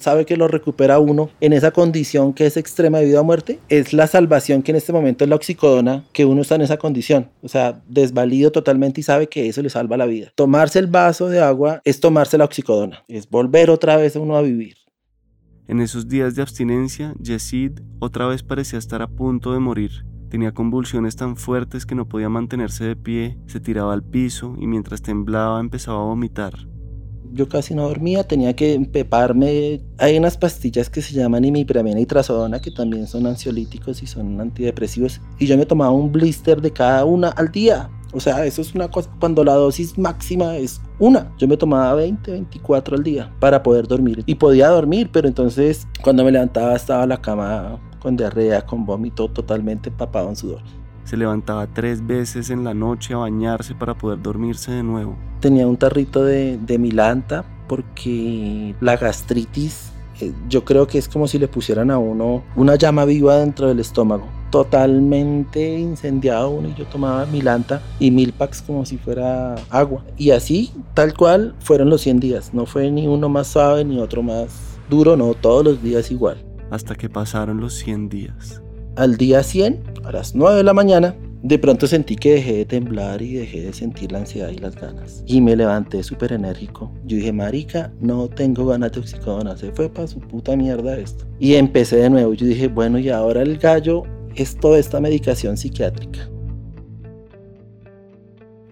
sabe 0.00 0.24
que 0.24 0.36
lo 0.36 0.46
recupera 0.48 1.00
uno 1.00 1.28
en 1.40 1.52
esa 1.52 1.72
condición 1.72 2.32
que 2.32 2.46
es 2.46 2.56
extrema 2.56 2.98
de 2.98 3.06
vida 3.06 3.20
o 3.20 3.24
muerte, 3.24 3.58
es 3.68 3.92
la 3.92 4.06
salvación 4.06 4.62
que 4.62 4.70
en 4.70 4.76
este 4.76 4.92
momento 4.92 5.24
es 5.24 5.30
la 5.30 5.36
oxicodona, 5.36 6.04
que 6.12 6.24
uno 6.24 6.42
está 6.42 6.54
en 6.54 6.62
esa 6.62 6.78
condición, 6.78 7.28
o 7.42 7.48
sea, 7.48 7.82
desvalido 7.88 8.52
totalmente 8.52 9.00
y 9.00 9.04
sabe 9.04 9.26
que 9.26 9.48
eso 9.48 9.60
le 9.60 9.70
salva 9.70 9.96
la 9.96 10.06
vida. 10.06 10.32
Tomarse 10.36 10.78
el 10.78 10.86
vaso 10.86 11.28
de 11.28 11.40
agua 11.40 11.82
es 11.84 11.98
tomarse 11.98 12.38
la 12.38 12.44
oxicodona, 12.44 13.02
es 13.08 13.28
volver 13.28 13.70
otra 13.70 13.96
vez 13.96 14.14
a 14.14 14.20
uno 14.20 14.36
a 14.36 14.42
vivir. 14.42 14.76
En 15.66 15.80
esos 15.80 16.08
días 16.08 16.36
de 16.36 16.42
abstinencia, 16.42 17.14
Yesid 17.20 17.80
otra 17.98 18.26
vez 18.26 18.44
parecía 18.44 18.78
estar 18.78 19.02
a 19.02 19.08
punto 19.08 19.52
de 19.52 19.58
morir. 19.58 20.11
Tenía 20.32 20.52
convulsiones 20.52 21.14
tan 21.14 21.36
fuertes 21.36 21.84
que 21.84 21.94
no 21.94 22.08
podía 22.08 22.30
mantenerse 22.30 22.84
de 22.84 22.96
pie, 22.96 23.36
se 23.44 23.60
tiraba 23.60 23.92
al 23.92 24.02
piso 24.02 24.56
y 24.58 24.66
mientras 24.66 25.02
temblaba 25.02 25.60
empezaba 25.60 26.00
a 26.00 26.04
vomitar. 26.04 26.54
Yo 27.34 27.50
casi 27.50 27.74
no 27.74 27.86
dormía, 27.86 28.26
tenía 28.26 28.56
que 28.56 28.72
empeparme. 28.72 29.82
Hay 29.98 30.16
unas 30.16 30.38
pastillas 30.38 30.88
que 30.88 31.02
se 31.02 31.12
llaman 31.12 31.44
imipramina 31.44 32.00
y 32.00 32.06
trazodona 32.06 32.62
que 32.62 32.70
también 32.70 33.06
son 33.06 33.26
ansiolíticos 33.26 34.02
y 34.02 34.06
son 34.06 34.40
antidepresivos 34.40 35.20
y 35.38 35.46
yo 35.46 35.58
me 35.58 35.66
tomaba 35.66 35.90
un 35.90 36.10
blister 36.10 36.62
de 36.62 36.70
cada 36.70 37.04
una 37.04 37.28
al 37.28 37.52
día. 37.52 37.90
O 38.14 38.20
sea, 38.20 38.46
eso 38.46 38.62
es 38.62 38.74
una 38.74 38.90
cosa 38.90 39.10
cuando 39.20 39.44
la 39.44 39.52
dosis 39.52 39.98
máxima 39.98 40.56
es 40.56 40.80
una. 40.98 41.30
Yo 41.36 41.46
me 41.46 41.58
tomaba 41.58 41.92
20, 41.92 42.30
24 42.30 42.96
al 42.96 43.02
día 43.02 43.30
para 43.38 43.62
poder 43.62 43.86
dormir. 43.86 44.22
Y 44.24 44.36
podía 44.36 44.68
dormir, 44.68 45.10
pero 45.12 45.28
entonces 45.28 45.86
cuando 46.02 46.24
me 46.24 46.32
levantaba 46.32 46.74
estaba 46.74 47.06
la 47.06 47.20
cama 47.20 47.78
con 48.02 48.16
diarrea, 48.16 48.66
con 48.66 48.84
vómito, 48.84 49.28
totalmente 49.28 49.88
empapado 49.88 50.28
en 50.28 50.36
sudor. 50.36 50.62
Se 51.04 51.16
levantaba 51.16 51.66
tres 51.66 52.04
veces 52.04 52.50
en 52.50 52.64
la 52.64 52.74
noche 52.74 53.14
a 53.14 53.18
bañarse 53.18 53.74
para 53.74 53.94
poder 53.94 54.20
dormirse 54.20 54.72
de 54.72 54.82
nuevo. 54.82 55.16
Tenía 55.40 55.66
un 55.66 55.76
tarrito 55.76 56.24
de, 56.24 56.58
de 56.58 56.78
milanta 56.78 57.44
porque 57.68 58.74
la 58.80 58.96
gastritis 58.96 59.92
eh, 60.20 60.32
yo 60.48 60.64
creo 60.64 60.86
que 60.86 60.98
es 60.98 61.08
como 61.08 61.26
si 61.26 61.38
le 61.38 61.48
pusieran 61.48 61.90
a 61.90 61.98
uno 61.98 62.44
una 62.54 62.76
llama 62.76 63.04
viva 63.04 63.36
dentro 63.36 63.68
del 63.68 63.80
estómago. 63.80 64.26
Totalmente 64.50 65.78
incendiado 65.78 66.50
uno 66.50 66.68
y 66.68 66.74
yo 66.74 66.84
tomaba 66.86 67.24
milanta 67.26 67.82
y 67.98 68.10
mil 68.10 68.32
packs 68.32 68.62
como 68.62 68.84
si 68.84 68.98
fuera 68.98 69.56
agua. 69.70 70.04
Y 70.16 70.30
así, 70.30 70.72
tal 70.94 71.14
cual, 71.14 71.54
fueron 71.60 71.88
los 71.88 72.02
100 72.02 72.20
días. 72.20 72.54
No 72.54 72.66
fue 72.66 72.90
ni 72.90 73.06
uno 73.06 73.28
más 73.28 73.48
suave 73.48 73.84
ni 73.84 73.98
otro 73.98 74.22
más 74.22 74.78
duro, 74.90 75.16
no, 75.16 75.34
todos 75.34 75.64
los 75.64 75.82
días 75.82 76.10
igual 76.10 76.51
hasta 76.72 76.94
que 76.94 77.10
pasaron 77.10 77.60
los 77.60 77.74
100 77.74 78.08
días. 78.08 78.62
Al 78.96 79.18
día 79.18 79.42
100, 79.42 79.82
a 80.04 80.12
las 80.12 80.34
9 80.34 80.56
de 80.56 80.64
la 80.64 80.72
mañana, 80.72 81.14
de 81.42 81.58
pronto 81.58 81.86
sentí 81.86 82.16
que 82.16 82.32
dejé 82.32 82.54
de 82.54 82.64
temblar 82.64 83.20
y 83.20 83.34
dejé 83.34 83.60
de 83.60 83.74
sentir 83.74 84.10
la 84.10 84.20
ansiedad 84.20 84.48
y 84.48 84.56
las 84.56 84.74
ganas. 84.74 85.22
Y 85.26 85.42
me 85.42 85.54
levanté 85.54 86.02
súper 86.02 86.32
enérgico. 86.32 86.90
Yo 87.04 87.18
dije, 87.18 87.32
marica, 87.32 87.92
no 88.00 88.28
tengo 88.28 88.64
ganas 88.64 88.92
de 88.92 89.00
oxicodona. 89.00 89.54
Se 89.56 89.70
fue 89.72 89.90
para 89.90 90.06
su 90.08 90.18
puta 90.20 90.56
mierda 90.56 90.96
esto. 90.96 91.26
Y 91.38 91.54
empecé 91.56 91.96
de 91.96 92.08
nuevo. 92.08 92.32
Yo 92.32 92.46
dije, 92.46 92.68
bueno, 92.68 92.98
y 92.98 93.10
ahora 93.10 93.42
el 93.42 93.58
gallo 93.58 94.04
es 94.34 94.56
toda 94.56 94.78
esta 94.78 94.98
medicación 94.98 95.58
psiquiátrica. 95.58 96.30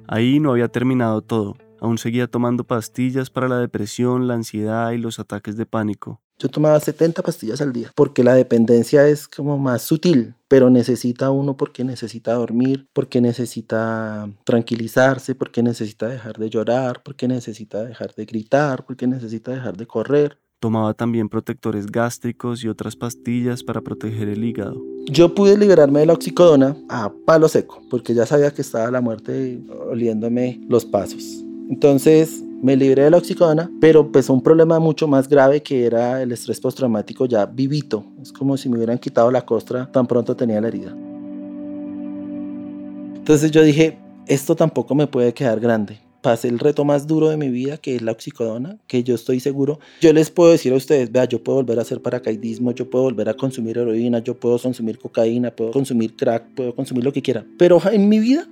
Ahí 0.07 0.41
no 0.41 0.53
había 0.53 0.69
terminado 0.69 1.21
todo. 1.21 1.57
Aún 1.81 1.99
seguía 1.99 2.29
tomando 2.29 2.65
pastillas 2.65 3.29
para 3.29 3.49
la 3.49 3.59
depresión, 3.59 4.27
la 4.27 4.35
ansiedad 4.35 4.93
y 4.93 4.99
los 4.99 5.19
ataques 5.19 5.57
de 5.59 5.67
pánico. 5.67 6.21
Yo 6.41 6.49
tomaba 6.49 6.81
70 6.81 7.21
pastillas 7.23 7.61
al 7.61 7.75
día, 7.75 7.93
porque 7.95 8.25
la 8.25 8.33
dependencia 8.33 9.07
es 9.07 9.29
como 9.29 9.59
más 9.59 9.83
sutil, 9.83 10.35
pero 10.49 10.71
necesita 10.71 11.31
uno 11.31 11.59
porque 11.59 11.85
necesita 11.85 12.33
dormir, 12.33 12.89
porque 12.95 13.21
necesita 13.21 14.27
tranquilizarse, 14.45 15.35
porque 15.35 15.63
necesita 15.63 16.09
dejar 16.09 16.39
de 16.39 16.49
llorar, 16.49 17.03
porque 17.03 17.29
necesita 17.29 17.85
dejar 17.85 18.15
de 18.15 18.25
gritar, 18.25 18.87
porque 18.87 19.07
necesita 19.07 19.53
dejar 19.53 19.77
de 19.77 19.87
correr. 19.87 20.39
Tomaba 20.61 20.95
también 20.95 21.29
protectores 21.29 21.87
gástricos 21.87 22.65
y 22.65 22.69
otras 22.69 22.97
pastillas 22.97 23.63
para 23.63 23.83
proteger 23.83 24.31
el 24.31 24.43
hígado. 24.43 24.83
Yo 25.11 25.35
pude 25.35 25.59
liberarme 25.59 26.01
de 26.01 26.07
la 26.07 26.15
oxicodona 26.15 26.75
a 26.89 27.13
palo 27.27 27.49
seco, 27.49 27.83
porque 27.91 28.15
ya 28.15 28.25
sabía 28.25 28.51
que 28.51 28.63
estaba 28.63 28.91
la 28.91 29.03
muerte 29.03 29.61
oliéndome 29.91 30.59
los 30.71 30.87
pasos. 30.87 31.45
Entonces 31.69 32.43
me 32.63 32.77
libré 32.77 33.05
de 33.05 33.11
la 33.11 33.17
oxicodona, 33.17 33.71
pero 33.81 34.01
empezó 34.01 34.35
un 34.35 34.43
problema 34.43 34.79
mucho 34.79 35.09
más 35.09 35.29
grave 35.29 35.63
que 35.63 35.87
era 35.87 36.23
el 36.23 36.33
estrés 36.33 36.61
postraumático 36.61 37.27
ya 37.27 37.47
vivito. 37.47 38.05
Es 38.21 38.33
como 38.33 38.57
si 38.57 38.69
me 38.69 38.77
hubieran 38.77 38.99
quitado 38.99 39.31
la 39.31 39.43
costra 39.43 39.91
tan 39.91 40.07
pronto 40.07 40.37
tenía 40.37 40.61
la 40.61 40.69
herida. 40.69 40.95
Entonces 43.17 43.51
yo 43.51 43.63
dije, 43.63 43.99
esto 44.27 44.57
tampoco 44.57 44.95
me 44.95 45.07
puede 45.07 45.33
quedar 45.33 45.61
grande. 45.61 46.01
Pasé 46.21 46.49
el 46.49 46.59
reto 46.59 46.85
más 46.85 47.07
duro 47.07 47.31
de 47.31 47.39
mi 47.39 47.49
vida, 47.49 47.79
que 47.79 47.97
es 47.97 48.03
la 48.03 48.13
oxicodona, 48.13 48.77
que 48.87 49.03
yo 49.03 49.15
estoy 49.15 49.41
seguro. 49.41 49.79
Yo 50.03 50.13
les 50.13 50.31
puedo 50.31 50.51
decir 50.51 50.73
a 50.75 50.77
ustedes, 50.77 51.11
vea, 51.11 51.25
yo 51.25 51.43
puedo 51.43 51.57
volver 51.57 51.79
a 51.79 51.83
hacer 51.83 52.03
paracaidismo, 52.03 52.73
yo 52.73 52.91
puedo 52.91 53.05
volver 53.05 53.31
a 53.31 53.35
consumir 53.35 53.79
heroína, 53.79 54.19
yo 54.19 54.39
puedo 54.39 54.59
consumir 54.59 54.99
cocaína, 54.99 55.51
puedo 55.51 55.71
consumir 55.71 56.15
crack, 56.17 56.45
puedo 56.55 56.75
consumir 56.75 57.05
lo 57.05 57.13
que 57.13 57.23
quiera. 57.23 57.47
Pero 57.59 57.81
en 57.91 58.07
mi 58.07 58.19
vida, 58.19 58.47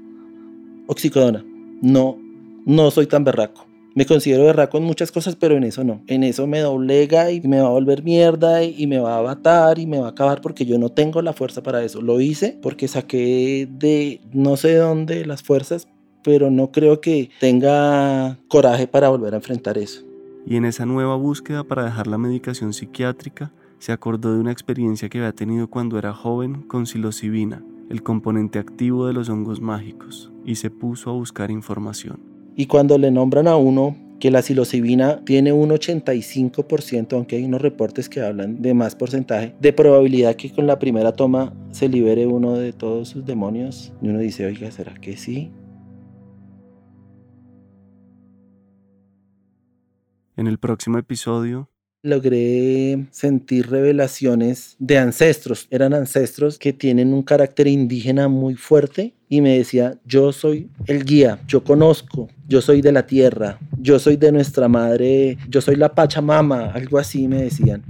oxicodona. 0.86 1.44
No, 1.82 2.18
no 2.64 2.90
soy 2.90 3.06
tan 3.06 3.22
berraco. 3.22 3.67
Me 3.94 4.06
considero 4.06 4.44
berraco 4.44 4.78
en 4.78 4.84
muchas 4.84 5.10
cosas, 5.10 5.34
pero 5.36 5.56
en 5.56 5.64
eso 5.64 5.82
no. 5.82 6.02
En 6.06 6.22
eso 6.22 6.46
me 6.46 6.60
doblega 6.60 7.32
y 7.32 7.40
me 7.40 7.60
va 7.60 7.68
a 7.68 7.72
volver 7.72 8.02
mierda 8.02 8.62
y 8.62 8.86
me 8.86 8.98
va 8.98 9.18
a 9.18 9.22
batar 9.22 9.78
y 9.78 9.86
me 9.86 9.98
va 9.98 10.06
a 10.06 10.10
acabar 10.10 10.40
porque 10.40 10.66
yo 10.66 10.78
no 10.78 10.90
tengo 10.90 11.20
la 11.22 11.32
fuerza 11.32 11.62
para 11.62 11.82
eso. 11.82 12.00
Lo 12.00 12.20
hice 12.20 12.58
porque 12.62 12.86
saqué 12.86 13.68
de 13.70 14.20
no 14.32 14.56
sé 14.56 14.74
dónde 14.74 15.24
las 15.24 15.42
fuerzas, 15.42 15.88
pero 16.22 16.50
no 16.50 16.70
creo 16.70 17.00
que 17.00 17.30
tenga 17.40 18.38
coraje 18.48 18.86
para 18.86 19.08
volver 19.08 19.34
a 19.34 19.38
enfrentar 19.38 19.78
eso. 19.78 20.02
Y 20.46 20.56
en 20.56 20.64
esa 20.64 20.86
nueva 20.86 21.16
búsqueda 21.16 21.64
para 21.64 21.84
dejar 21.84 22.06
la 22.06 22.18
medicación 22.18 22.72
psiquiátrica, 22.72 23.52
se 23.78 23.92
acordó 23.92 24.32
de 24.32 24.40
una 24.40 24.52
experiencia 24.52 25.08
que 25.08 25.18
había 25.18 25.32
tenido 25.32 25.68
cuando 25.68 25.98
era 25.98 26.12
joven 26.12 26.62
con 26.62 26.86
psilocibina, 26.86 27.62
el 27.90 28.02
componente 28.02 28.58
activo 28.58 29.06
de 29.06 29.12
los 29.12 29.28
hongos 29.28 29.60
mágicos, 29.60 30.32
y 30.44 30.56
se 30.56 30.70
puso 30.70 31.10
a 31.10 31.14
buscar 31.14 31.50
información. 31.50 32.37
Y 32.58 32.66
cuando 32.66 32.98
le 32.98 33.12
nombran 33.12 33.46
a 33.46 33.56
uno 33.56 33.96
que 34.18 34.32
la 34.32 34.42
psilocibina 34.42 35.24
tiene 35.24 35.52
un 35.52 35.70
85%, 35.70 37.12
aunque 37.12 37.36
hay 37.36 37.44
unos 37.44 37.62
reportes 37.62 38.08
que 38.08 38.20
hablan 38.20 38.60
de 38.60 38.74
más 38.74 38.96
porcentaje, 38.96 39.54
de 39.60 39.72
probabilidad 39.72 40.34
que 40.34 40.50
con 40.50 40.66
la 40.66 40.80
primera 40.80 41.12
toma 41.12 41.54
se 41.70 41.88
libere 41.88 42.26
uno 42.26 42.54
de 42.54 42.72
todos 42.72 43.10
sus 43.10 43.24
demonios, 43.24 43.92
y 44.02 44.08
uno 44.08 44.18
dice, 44.18 44.44
oiga, 44.44 44.72
¿será 44.72 44.94
que 44.94 45.16
sí? 45.16 45.52
En 50.36 50.48
el 50.48 50.58
próximo 50.58 50.98
episodio 50.98 51.70
logré 52.02 53.06
sentir 53.10 53.68
revelaciones 53.70 54.76
de 54.78 54.98
ancestros. 54.98 55.66
Eran 55.70 55.94
ancestros 55.94 56.58
que 56.58 56.72
tienen 56.72 57.12
un 57.12 57.22
carácter 57.22 57.66
indígena 57.66 58.28
muy 58.28 58.54
fuerte 58.54 59.14
y 59.28 59.40
me 59.40 59.58
decía, 59.58 59.98
yo 60.06 60.32
soy 60.32 60.70
el 60.86 61.04
guía, 61.04 61.40
yo 61.48 61.64
conozco, 61.64 62.28
yo 62.46 62.60
soy 62.60 62.82
de 62.82 62.92
la 62.92 63.06
tierra, 63.06 63.58
yo 63.78 63.98
soy 63.98 64.16
de 64.16 64.30
nuestra 64.30 64.68
madre, 64.68 65.38
yo 65.48 65.60
soy 65.60 65.76
la 65.76 65.94
Pachamama, 65.94 66.70
algo 66.70 66.98
así 66.98 67.26
me 67.26 67.42
decían. 67.42 67.82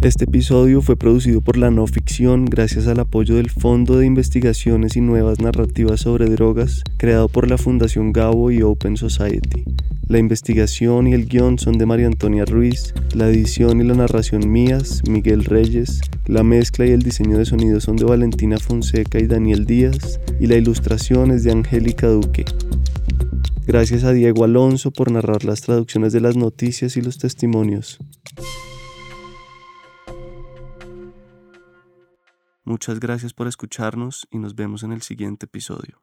Este 0.00 0.24
episodio 0.24 0.82
fue 0.82 0.96
producido 0.96 1.40
por 1.40 1.56
la 1.56 1.70
no 1.70 1.86
ficción 1.86 2.44
gracias 2.44 2.86
al 2.88 3.00
apoyo 3.00 3.36
del 3.36 3.48
Fondo 3.48 3.98
de 3.98 4.06
Investigaciones 4.06 4.96
y 4.96 5.00
Nuevas 5.00 5.40
Narrativas 5.40 6.00
sobre 6.00 6.26
Drogas, 6.28 6.82
creado 6.98 7.28
por 7.28 7.48
la 7.48 7.56
Fundación 7.56 8.12
Gabo 8.12 8.50
y 8.50 8.60
Open 8.60 8.98
Society. 8.98 9.64
La 10.06 10.18
investigación 10.18 11.06
y 11.06 11.14
el 11.14 11.26
guion 11.26 11.58
son 11.58 11.78
de 11.78 11.86
María 11.86 12.06
Antonia 12.06 12.44
Ruiz, 12.44 12.92
la 13.14 13.28
edición 13.28 13.80
y 13.80 13.84
la 13.84 13.94
narración 13.94 14.52
mías, 14.52 15.00
Miguel 15.08 15.44
Reyes, 15.44 16.02
la 16.26 16.42
mezcla 16.42 16.84
y 16.84 16.90
el 16.90 17.00
diseño 17.00 17.38
de 17.38 17.46
sonido 17.46 17.80
son 17.80 17.96
de 17.96 18.04
Valentina 18.04 18.58
Fonseca 18.58 19.18
y 19.18 19.26
Daniel 19.26 19.64
Díaz, 19.64 20.20
y 20.38 20.46
la 20.46 20.56
ilustración 20.56 21.30
es 21.30 21.42
de 21.42 21.52
Angélica 21.52 22.06
Duque. 22.08 22.44
Gracias 23.66 24.04
a 24.04 24.12
Diego 24.12 24.44
Alonso 24.44 24.90
por 24.90 25.10
narrar 25.10 25.44
las 25.44 25.62
traducciones 25.62 26.12
de 26.12 26.20
las 26.20 26.36
noticias 26.36 26.98
y 26.98 27.00
los 27.00 27.16
testimonios. 27.16 27.98
Muchas 32.62 33.00
gracias 33.00 33.32
por 33.32 33.46
escucharnos 33.46 34.28
y 34.30 34.38
nos 34.38 34.54
vemos 34.54 34.82
en 34.82 34.92
el 34.92 35.00
siguiente 35.00 35.46
episodio. 35.46 36.02